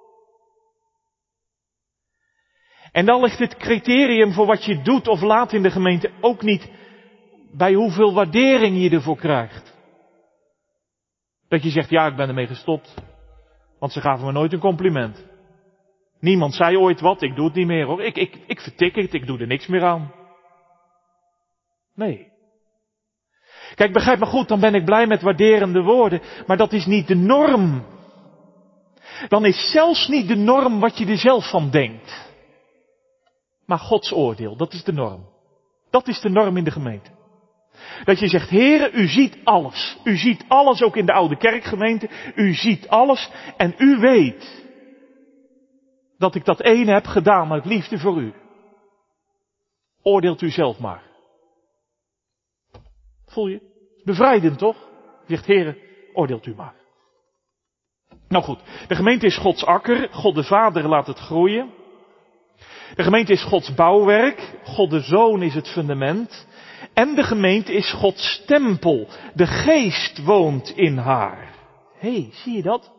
[2.93, 6.41] En dan ligt het criterium voor wat je doet of laat in de gemeente ook
[6.41, 6.71] niet
[7.51, 9.73] bij hoeveel waardering je ervoor krijgt.
[11.47, 12.93] Dat je zegt, ja, ik ben ermee gestopt.
[13.79, 15.25] Want ze gaven me nooit een compliment.
[16.19, 18.01] Niemand zei ooit wat, ik doe het niet meer hoor.
[18.01, 20.13] Ik, ik, ik vertik het, ik doe er niks meer aan.
[21.95, 22.31] Nee.
[23.75, 27.07] Kijk, begrijp me goed, dan ben ik blij met waarderende woorden, maar dat is niet
[27.07, 27.85] de norm.
[29.27, 32.32] Dan is zelfs niet de norm wat je er zelf van denkt.
[33.65, 35.29] Maar Gods oordeel, dat is de norm.
[35.89, 37.11] Dat is de norm in de gemeente.
[38.03, 39.97] Dat je zegt, heren, u ziet alles.
[40.03, 42.09] U ziet alles ook in de oude kerkgemeente.
[42.35, 44.63] U ziet alles en u weet
[46.17, 48.33] dat ik dat ene heb gedaan uit liefde voor u.
[50.01, 51.03] Oordeelt u zelf maar.
[53.25, 53.61] Voel je?
[54.03, 54.89] Bevrijdend toch?
[55.27, 55.77] Zegt heren,
[56.13, 56.75] oordeelt u maar.
[58.27, 61.73] Nou goed, de gemeente is Gods akker, God de Vader laat het groeien.
[62.95, 66.47] De gemeente is Gods bouwwerk, God de Zoon is het fundament.
[66.93, 71.55] En de gemeente is Gods tempel, de geest woont in haar.
[71.97, 72.91] Hé, hey, zie je dat?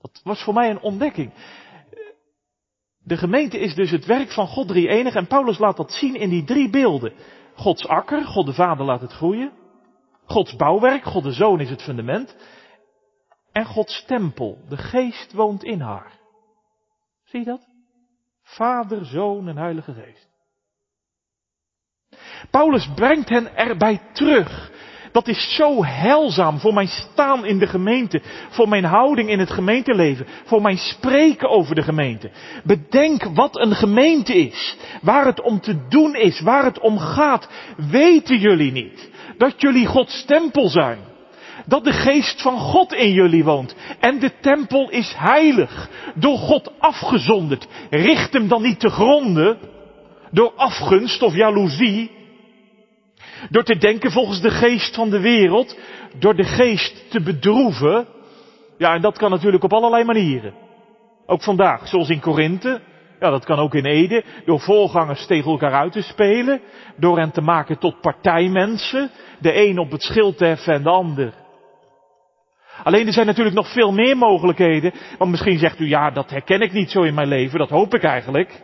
[0.00, 1.32] Dat was voor mij een ontdekking.
[3.04, 6.14] De gemeente is dus het werk van God drie enig en Paulus laat dat zien
[6.14, 7.12] in die drie beelden.
[7.54, 9.52] Gods akker, God de Vader laat het groeien.
[10.24, 12.36] Gods bouwwerk, God de Zoon is het fundament.
[13.52, 16.18] En Gods tempel, de geest woont in haar.
[17.24, 17.69] Zie je dat?
[18.50, 20.28] Vader, Zoon en Heilige Geest.
[22.50, 24.70] Paulus brengt hen erbij terug.
[25.12, 29.50] Dat is zo heilzaam voor mijn staan in de gemeente, voor mijn houding in het
[29.50, 32.30] gemeenteleven, voor mijn spreken over de gemeente.
[32.64, 37.48] Bedenk wat een gemeente is, waar het om te doen is, waar het om gaat.
[37.76, 41.09] Weten jullie niet dat jullie Gods tempel zijn?
[41.66, 43.76] Dat de geest van God in jullie woont.
[44.00, 47.66] En de tempel is heilig, door God afgezonderd.
[47.90, 49.58] Richt hem dan niet te gronden,
[50.30, 52.10] door afgunst of jaloezie,
[53.50, 55.78] door te denken volgens de geest van de wereld.
[56.18, 58.06] Door de geest te bedroeven.
[58.78, 60.54] Ja, en dat kan natuurlijk op allerlei manieren.
[61.26, 62.80] Ook vandaag, zoals in Korinthe.
[63.20, 64.24] Ja, dat kan ook in Ede.
[64.44, 66.60] Door voorgangers tegen elkaar uit te spelen.
[66.96, 69.10] Door hen te maken tot partijmensen.
[69.40, 71.32] De een op het schild te heffen en de ander.
[72.82, 74.92] Alleen er zijn natuurlijk nog veel meer mogelijkheden.
[75.18, 77.58] Want misschien zegt u, ja, dat herken ik niet zo in mijn leven.
[77.58, 78.62] Dat hoop ik eigenlijk.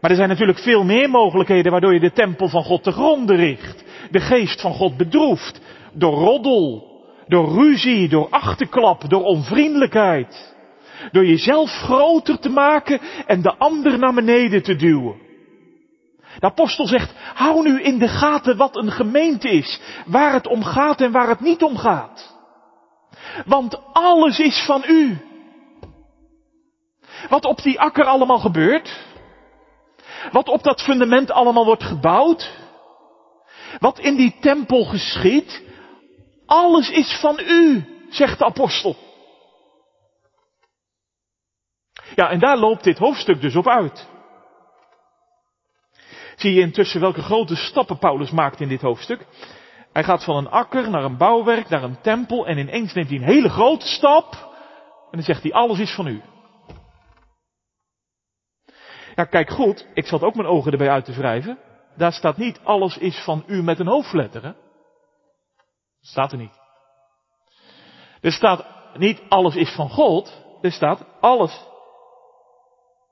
[0.00, 3.36] Maar er zijn natuurlijk veel meer mogelijkheden waardoor je de tempel van God te gronden
[3.36, 3.84] richt.
[4.10, 5.60] De geest van God bedroeft.
[5.92, 6.92] Door roddel,
[7.26, 10.54] door ruzie, door achterklap, door onvriendelijkheid.
[11.12, 15.22] Door jezelf groter te maken en de ander naar beneden te duwen.
[16.38, 19.80] De apostel zegt, hou nu in de gaten wat een gemeente is.
[20.06, 22.33] Waar het om gaat en waar het niet om gaat.
[23.46, 25.18] Want alles is van u.
[27.28, 29.04] Wat op die akker allemaal gebeurt,
[30.32, 32.52] wat op dat fundament allemaal wordt gebouwd.
[33.78, 35.62] Wat in die tempel geschiet.
[36.46, 38.96] Alles is van u, zegt de apostel.
[42.14, 44.06] Ja, en daar loopt dit hoofdstuk dus op uit.
[46.36, 49.26] Zie je intussen welke grote stappen Paulus maakt in dit hoofdstuk?
[49.94, 53.16] Hij gaat van een akker naar een bouwwerk, naar een tempel en ineens neemt hij
[53.16, 54.32] een hele grote stap.
[55.10, 56.22] En dan zegt hij, alles is van u.
[59.14, 61.58] Ja, kijk goed, ik zat ook mijn ogen erbij uit te wrijven.
[61.96, 64.52] Daar staat niet alles is van u met een hoofdletter, hè?
[66.00, 66.60] Staat er niet.
[68.20, 70.44] Er staat niet alles is van God.
[70.62, 71.66] Er staat alles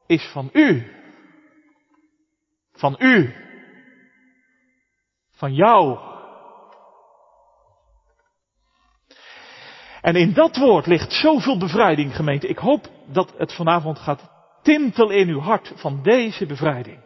[0.07, 0.93] is van u.
[2.73, 3.35] Van u.
[5.31, 6.12] Van jou.
[10.03, 12.49] En in dat woord ligt zoveel bevrijding, gemeente.
[12.49, 14.31] Ik hoop dat het vanavond gaat
[14.63, 17.01] tintel in uw hart van deze bevrijding.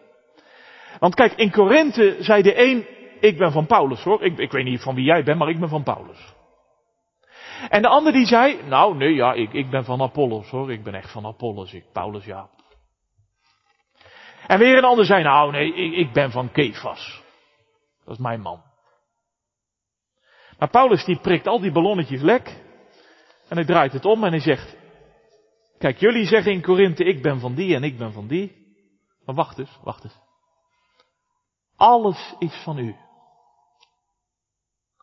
[0.98, 2.86] Want kijk, in Korinthe zei de een,
[3.20, 4.22] ik ben van Paulus hoor.
[4.22, 6.34] Ik, ik weet niet van wie jij bent, maar ik ben van Paulus.
[7.68, 10.72] En de ander die zei, nou nee, ja, ik, ik ben van Apollos hoor.
[10.72, 12.48] Ik ben echt van Apollos, ik, Paulus ja.
[14.46, 17.22] En weer een ander zei, nou nee, ik, ik ben van Kefas.
[18.04, 18.62] Dat is mijn man.
[20.58, 22.64] Maar Paulus die prikt al die ballonnetjes lek.
[23.48, 24.76] En hij draait het om en hij zegt,
[25.78, 28.64] Kijk, jullie zeggen in Korinthe, ik ben van die en ik ben van die.
[29.24, 30.20] Maar wacht eens, wacht eens.
[31.76, 32.96] Alles is van u.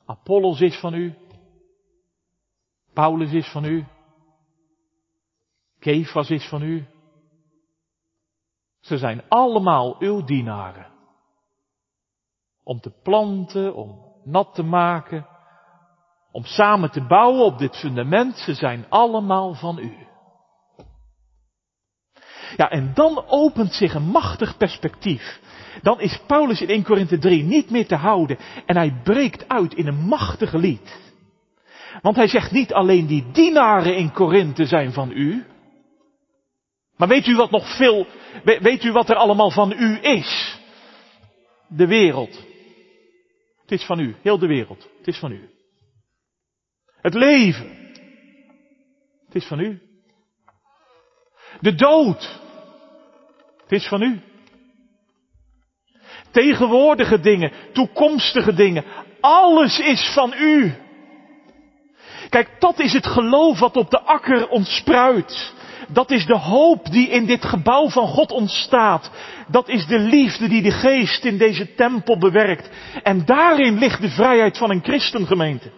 [0.06, 1.16] Apollos is van u.
[2.94, 3.86] Paulus is van u.
[5.80, 6.86] Kefas is van u.
[8.80, 10.92] Ze zijn allemaal uw dienaren.
[12.64, 15.28] Om te planten, om nat te maken,
[16.34, 18.38] om samen te bouwen op dit fundament.
[18.38, 19.94] Ze zijn allemaal van u.
[22.56, 25.40] Ja, en dan opent zich een machtig perspectief.
[25.82, 29.74] Dan is Paulus in 1 Korinthe 3 niet meer te houden en hij breekt uit
[29.74, 31.02] in een machtige lied.
[32.02, 35.46] Want hij zegt niet alleen die dienaren in Korinthe zijn van u,
[36.98, 38.08] maar weet u wat nog veel,
[38.44, 40.60] weet u wat er allemaal van u is?
[41.68, 42.44] De wereld.
[43.62, 44.90] Het is van u, heel de wereld.
[44.98, 45.53] Het is van u.
[47.04, 47.68] Het leven.
[49.26, 49.82] Het is van u.
[51.60, 52.40] De dood.
[53.62, 54.22] Het is van u.
[56.32, 58.86] Tegenwoordige dingen, toekomstige dingen,
[59.20, 60.74] alles is van u.
[62.30, 65.54] Kijk, dat is het geloof wat op de akker ontspruit.
[65.88, 69.12] Dat is de hoop die in dit gebouw van God ontstaat.
[69.48, 72.70] Dat is de liefde die de geest in deze tempel bewerkt.
[73.04, 75.72] En daarin ligt de vrijheid van een christengemeente.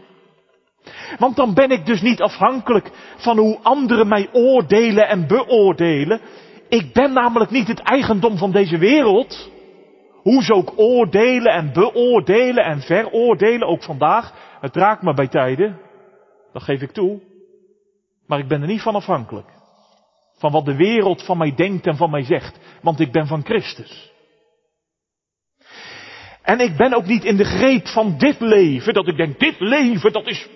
[1.17, 6.21] Want dan ben ik dus niet afhankelijk van hoe anderen mij oordelen en beoordelen.
[6.69, 9.49] Ik ben namelijk niet het eigendom van deze wereld.
[10.11, 14.33] Hoe ze ook oordelen en beoordelen en veroordelen, ook vandaag.
[14.59, 15.79] Het raakt me bij tijden.
[16.53, 17.21] Dat geef ik toe.
[18.27, 19.47] Maar ik ben er niet van afhankelijk.
[20.37, 22.59] Van wat de wereld van mij denkt en van mij zegt.
[22.81, 24.13] Want ik ben van Christus.
[26.41, 29.59] En ik ben ook niet in de greep van dit leven, dat ik denk, dit
[29.59, 30.47] leven, dat is.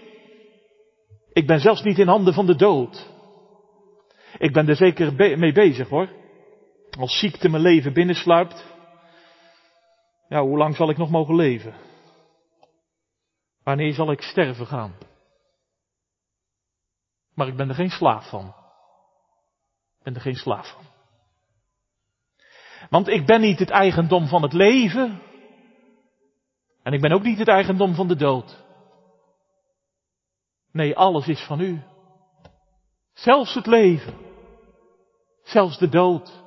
[1.39, 3.09] Ik ben zelfs niet in handen van de dood.
[4.37, 6.09] Ik ben er zeker mee bezig hoor.
[6.99, 8.65] Als ziekte mijn leven binnensluipt.
[10.27, 11.73] Ja, hoe lang zal ik nog mogen leven?
[13.63, 14.95] Wanneer zal ik sterven gaan?
[17.33, 18.47] Maar ik ben er geen slaaf van.
[19.97, 20.83] Ik ben er geen slaaf van.
[22.89, 25.21] Want ik ben niet het eigendom van het leven.
[26.83, 28.67] En ik ben ook niet het eigendom van de dood.
[30.71, 31.81] Nee, alles is van u.
[33.13, 34.13] Zelfs het leven.
[35.43, 36.43] Zelfs de dood.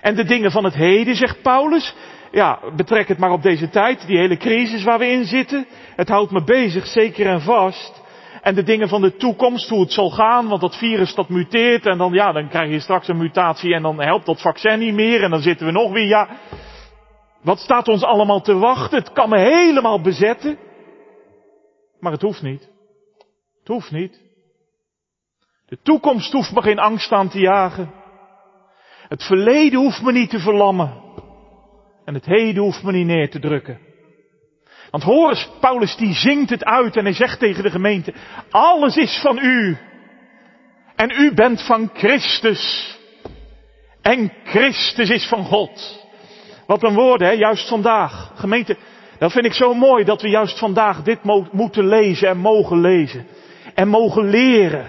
[0.00, 1.94] En de dingen van het heden, zegt Paulus,
[2.30, 5.66] ja, betrek het maar op deze tijd, die hele crisis waar we in zitten.
[5.96, 8.02] Het houdt me bezig, zeker en vast.
[8.42, 11.86] En de dingen van de toekomst, hoe het zal gaan, want dat virus dat muteert
[11.86, 14.94] en dan, ja, dan krijg je straks een mutatie en dan helpt dat vaccin niet
[14.94, 16.28] meer en dan zitten we nog weer, ja.
[17.42, 18.98] Wat staat ons allemaal te wachten?
[18.98, 20.58] Het kan me helemaal bezetten.
[22.02, 22.68] Maar het hoeft niet.
[23.58, 24.20] Het hoeft niet.
[25.66, 27.92] De toekomst hoeft me geen angst aan te jagen.
[29.08, 31.02] Het verleden hoeft me niet te verlammen.
[32.04, 33.78] En het heden hoeft me niet neer te drukken.
[34.90, 38.14] Want hoor eens, Paulus die zingt het uit en hij zegt tegen de gemeente,
[38.50, 39.78] alles is van u.
[40.96, 42.96] En u bent van Christus.
[44.00, 46.06] En Christus is van God.
[46.66, 48.32] Wat een woorden, hè, juist vandaag.
[48.34, 48.76] Gemeente,
[49.22, 52.80] dat vind ik zo mooi dat we juist vandaag dit mo moeten lezen en mogen
[52.80, 53.26] lezen.
[53.74, 54.86] En mogen leren.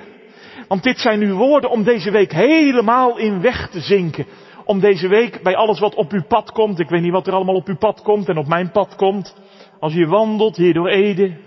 [0.67, 4.25] Want dit zijn nu woorden om deze week helemaal in weg te zinken.
[4.65, 7.33] Om deze week bij alles wat op uw pad komt, ik weet niet wat er
[7.33, 9.35] allemaal op uw pad komt en op mijn pad komt.
[9.79, 11.37] Als je wandelt hier door Ede.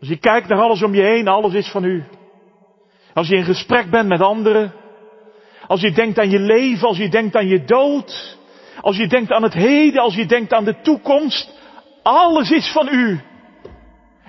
[0.00, 2.04] Als je kijkt naar alles om je heen, alles is van u.
[3.14, 4.72] Als je in gesprek bent met anderen.
[5.66, 8.38] Als je denkt aan je leven, als je denkt aan je dood.
[8.80, 11.60] Als je denkt aan het heden, als je denkt aan de toekomst.
[12.02, 13.20] Alles is van u.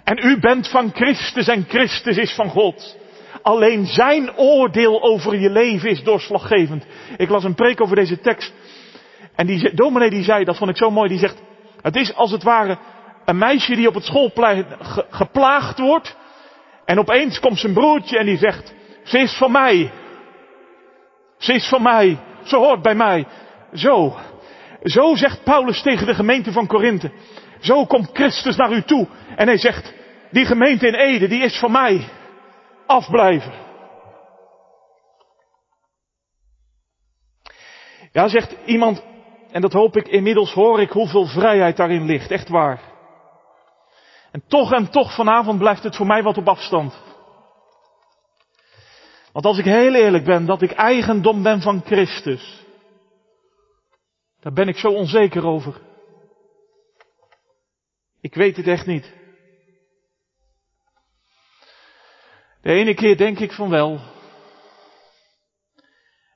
[0.04, 2.98] En u bent van Christus en Christus is van God.
[3.42, 6.86] Alleen zijn oordeel over je leven is doorslaggevend.
[7.18, 8.54] Ik las een preek over deze tekst.
[9.36, 11.42] En die dominee die zei, dat vond ik zo mooi, die zegt,
[11.82, 12.78] het is als het ware
[13.26, 14.66] een meisje die op het schoolplein
[15.10, 16.16] geplaagd wordt.
[16.86, 19.92] En opeens komt zijn broertje en die zegt, ze is van mij.
[21.38, 22.18] Ze is van mij.
[22.44, 23.28] Ze hoort bij mij.
[23.74, 24.18] Zo.
[24.84, 27.12] Zo zegt Paulus tegen de gemeente van Korinthe.
[27.64, 29.08] Zo komt Christus naar u toe.
[29.36, 29.94] En hij zegt,
[30.32, 32.10] die gemeente in Ede, die is van mij.
[32.86, 33.54] Afblijven.
[38.12, 39.04] Ja, zegt iemand,
[39.52, 42.32] en dat hoop ik inmiddels hoor ik hoeveel vrijheid daarin ligt.
[42.32, 42.82] Echt waar.
[44.32, 47.02] En toch en toch vanavond blijft het voor mij wat op afstand.
[49.32, 52.66] Want als ik heel eerlijk ben dat ik eigendom ben van Christus,
[54.40, 55.92] daar ben ik zo onzeker over.
[58.24, 59.14] Ik weet het echt niet.
[62.62, 64.00] De ene keer denk ik van wel.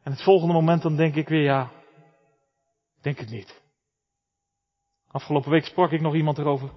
[0.04, 1.72] En het volgende moment dan denk ik weer ja.
[3.02, 3.62] Denk het niet.
[5.08, 6.72] Afgelopen week sprak ik nog iemand erover.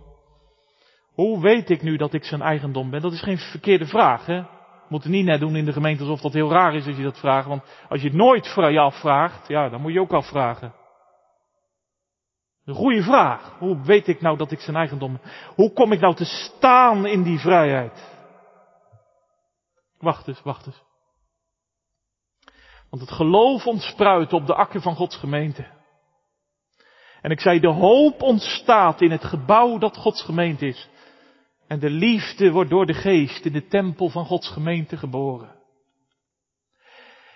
[1.13, 3.01] Hoe weet ik nu dat ik zijn eigendom ben?
[3.01, 4.43] Dat is geen verkeerde vraag, hè?
[4.89, 7.03] moet het niet net doen in de gemeente alsof dat heel raar is als je
[7.03, 7.47] dat vraagt.
[7.49, 10.80] Want als je het nooit je afvraagt, ja, dan moet je ook afvragen.
[12.65, 13.59] Een goede vraag.
[13.59, 15.21] Hoe weet ik nou dat ik zijn eigendom?
[15.55, 18.19] Hoe kom ik nou te staan in die vrijheid?
[19.99, 20.83] Wacht eens, wacht eens.
[22.91, 25.67] Want het geloof ontspruit op de akker van Gods gemeente.
[27.21, 30.89] En ik zei, de hoop ontstaat in het gebouw dat Gods gemeente is.
[31.67, 35.59] En de liefde wordt door de geest in de tempel van Gods gemeente geboren.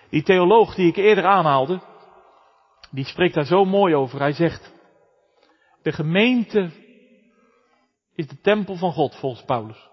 [0.09, 1.81] Die theoloog die ik eerder aanhaalde,
[2.91, 4.19] die spreekt daar zo mooi over.
[4.19, 4.73] Hij zegt,
[5.85, 6.71] de gemeente
[8.13, 9.89] is de tempel van God volgens Paulus.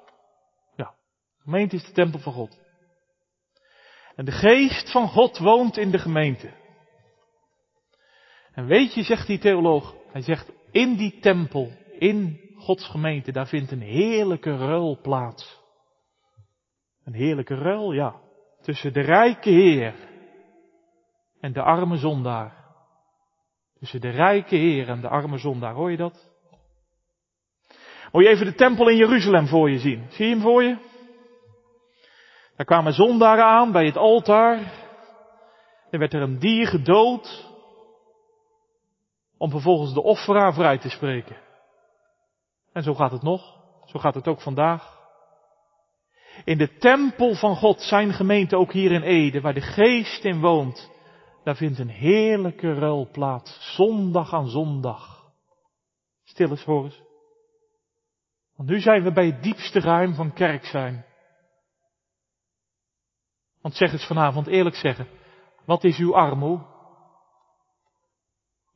[0.77, 0.95] Ja,
[1.37, 2.61] de gemeente is de tempel van God.
[4.15, 6.53] En de geest van God woont in de gemeente.
[8.53, 13.49] En weet je, zegt die theoloog, hij zegt, in die tempel, in Gods gemeente, daar
[13.49, 15.61] vindt een heerlijke ruil plaats.
[17.05, 18.21] Een heerlijke ruil, ja.
[18.61, 19.95] Tussen de rijke Heer
[21.41, 22.62] en de arme zondaar.
[23.83, 26.31] Tussen de rijke Heer en de arme zondaar, hoor je dat?
[28.13, 30.07] Moet je even de tempel in Jeruzalem voor je zien?
[30.11, 30.77] Zie je hem voor je?
[32.57, 34.59] Daar kwamen zondaren aan bij het altaar.
[35.91, 37.51] Er werd er een dier gedood.
[39.39, 41.37] Om vervolgens de offeraar vrij te spreken.
[42.73, 43.57] En zo gaat het nog.
[43.85, 45.01] Zo gaat het ook vandaag.
[46.45, 50.41] In de tempel van God, zijn gemeente ook hier in Ede, waar de geest in
[50.41, 50.92] woont,
[51.45, 55.33] daar vindt een heerlijke ruil plaats, zondag aan zondag.
[56.25, 56.93] Stil eens, hoor.
[58.57, 61.05] Want nu zijn we bij het diepste geheim van kerk zijn.
[63.61, 65.09] Want zeg eens vanavond eerlijk zeggen,
[65.65, 66.61] wat is uw armoe?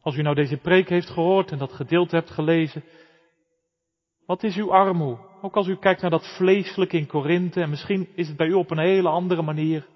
[0.01, 2.85] Als u nou deze preek heeft gehoord en dat gedeelte hebt gelezen,
[4.27, 5.19] wat is uw armoe?
[5.43, 8.53] Ook als u kijkt naar dat vleeselijk in Korinthe en misschien is het bij u
[8.53, 9.87] op een hele andere manier.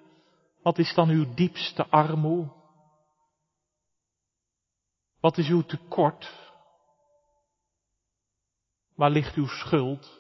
[0.63, 2.60] Wat is dan uw diepste armoe?
[5.21, 6.39] Wat is uw tekort?
[8.95, 10.19] Waar ligt uw schuld?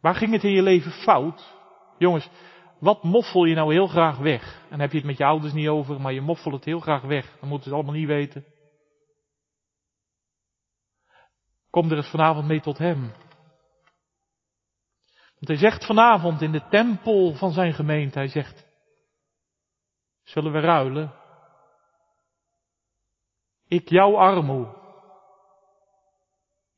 [0.00, 1.54] Waar ging het in je leven fout?
[1.98, 2.28] Jongens,
[2.78, 4.62] wat moffel je nou heel graag weg?
[4.70, 7.02] En heb je het met je ouders niet over, maar je moffelt het heel graag
[7.02, 7.36] weg.
[7.40, 8.44] Dan moeten ze het allemaal niet weten.
[11.70, 13.00] Kom er eens vanavond mee tot hem.
[15.34, 18.66] Want hij zegt vanavond in de tempel van zijn gemeente, hij zegt,
[20.22, 21.24] zullen we ruilen?
[23.68, 24.74] Ik jouw armoe,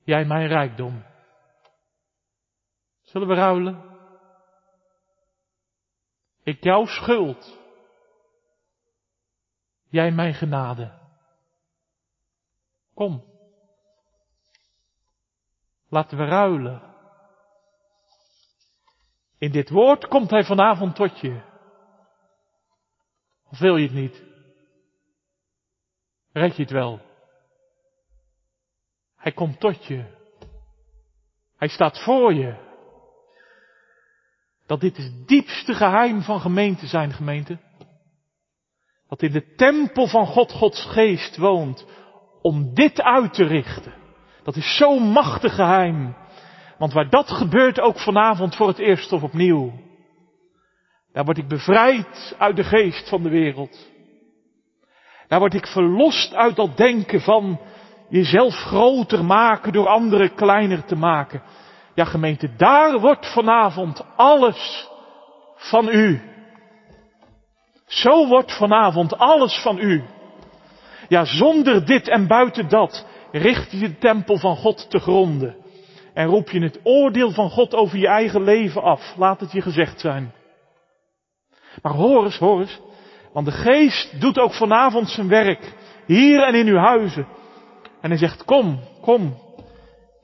[0.04, 1.04] jij mijn rijkdom.
[3.02, 3.98] Zullen we ruilen?
[6.42, 7.58] Ik jouw schuld.
[9.88, 10.98] Jij mijn genade.
[12.94, 13.24] Kom.
[15.88, 16.82] Laten we ruilen.
[19.38, 21.42] In dit woord komt hij vanavond tot je.
[23.50, 24.27] Of wil je het niet?
[26.38, 27.00] Red je het wel?
[29.16, 30.04] Hij komt tot je.
[31.56, 32.66] Hij staat voor je.
[34.66, 37.58] Dat dit het diepste geheim van gemeente zijn, gemeente.
[39.08, 41.86] Dat in de tempel van God Gods geest woont
[42.42, 43.94] om dit uit te richten.
[44.42, 46.16] Dat is zo'n machtig geheim.
[46.78, 49.72] Want waar dat gebeurt ook vanavond voor het eerst of opnieuw.
[51.12, 53.88] Daar word ik bevrijd uit de geest van de wereld.
[55.28, 57.60] Daar word ik verlost uit dat denken van
[58.08, 61.42] jezelf groter maken door anderen kleiner te maken.
[61.94, 64.88] Ja gemeente, daar wordt vanavond alles
[65.56, 66.20] van u.
[67.86, 70.04] Zo wordt vanavond alles van u.
[71.08, 75.56] Ja, zonder dit en buiten dat richt je de tempel van God te gronden.
[76.14, 79.14] En roep je het oordeel van God over je eigen leven af.
[79.16, 80.32] Laat het je gezegd zijn.
[81.82, 82.80] Maar hoor eens, hoor eens.
[83.32, 85.72] Want de geest doet ook vanavond zijn werk.
[86.06, 87.26] Hier en in uw huizen.
[88.00, 89.36] En hij zegt, kom, kom.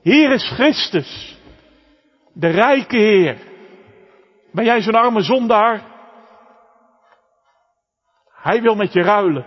[0.02, 1.38] Hier is Christus.
[2.32, 3.38] De rijke Heer.
[4.52, 5.82] Ben jij zo'n arme zondaar?
[8.30, 9.46] Hij wil met je ruilen.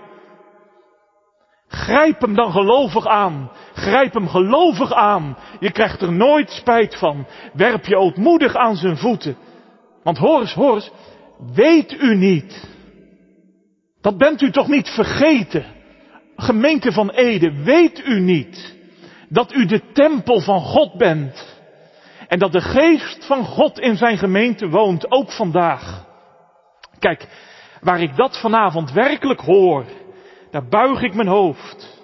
[1.68, 3.52] Grijp hem dan gelovig aan.
[3.74, 5.38] Grijp hem gelovig aan.
[5.60, 7.28] Je krijgt er nooit spijt van.
[7.54, 9.38] Werp je ootmoedig aan zijn voeten.
[10.04, 10.92] Want hoor eens, hoor eens.
[11.54, 12.77] Weet u niet.
[14.02, 15.66] Dat bent u toch niet vergeten.
[16.36, 18.76] Gemeente van Ede, weet u niet.
[19.30, 21.56] Dat u de tempel van God bent.
[22.28, 26.06] En dat de geest van God in zijn gemeente woont, ook vandaag.
[27.00, 27.28] Kijk,
[27.82, 29.86] waar ik dat vanavond werkelijk hoor,
[30.52, 32.02] daar buig ik mijn hoofd.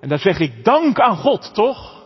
[0.00, 2.02] En daar zeg ik dank aan God, toch?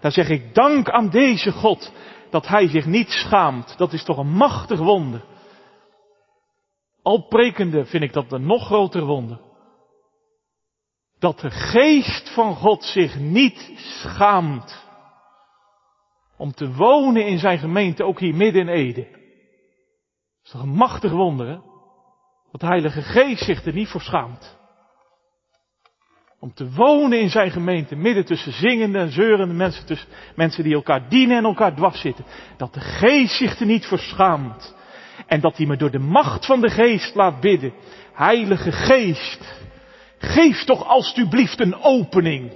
[0.00, 1.92] Daar zeg ik dank aan deze God,
[2.30, 3.74] dat hij zich niet schaamt.
[3.76, 5.24] Dat is toch een machtig wonder.
[7.08, 9.40] Al prekende vind ik dat een nog groter wonder.
[11.18, 14.86] Dat de geest van God zich niet schaamt
[16.36, 19.02] om te wonen in zijn gemeente, ook hier midden in Ede.
[19.02, 21.58] Dat is toch een machtig wonder, hè?
[22.50, 24.58] Dat de Heilige Geest zich er niet voor schaamt.
[26.40, 30.74] Om te wonen in zijn gemeente, midden tussen zingende en zeurende mensen, tussen mensen die
[30.74, 32.24] elkaar dienen en elkaar dwars zitten.
[32.56, 34.76] Dat de Geest zich er niet voor schaamt.
[35.26, 37.72] En dat hij me door de macht van de Geest laat bidden.
[38.12, 39.66] Heilige Geest,
[40.18, 42.52] geef toch alstublieft een opening.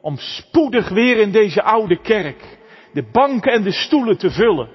[0.00, 2.58] Om spoedig weer in deze oude kerk
[2.96, 4.68] de banken en de stoelen te vullen.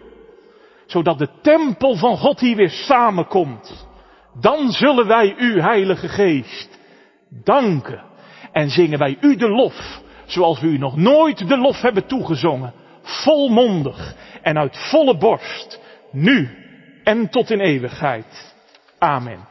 [0.86, 3.88] Zodat de tempel van God hier weer samenkomt.
[4.40, 6.80] Dan zullen wij u, Heilige Geest,
[7.44, 8.04] danken.
[8.52, 12.74] En zingen wij u de lof, zoals we u nog nooit de lof hebben toegezongen.
[13.02, 15.80] Volmondig en uit volle borst,
[16.12, 16.61] nu
[17.04, 18.54] en tot in eeuwigheid.
[19.00, 19.51] Amen.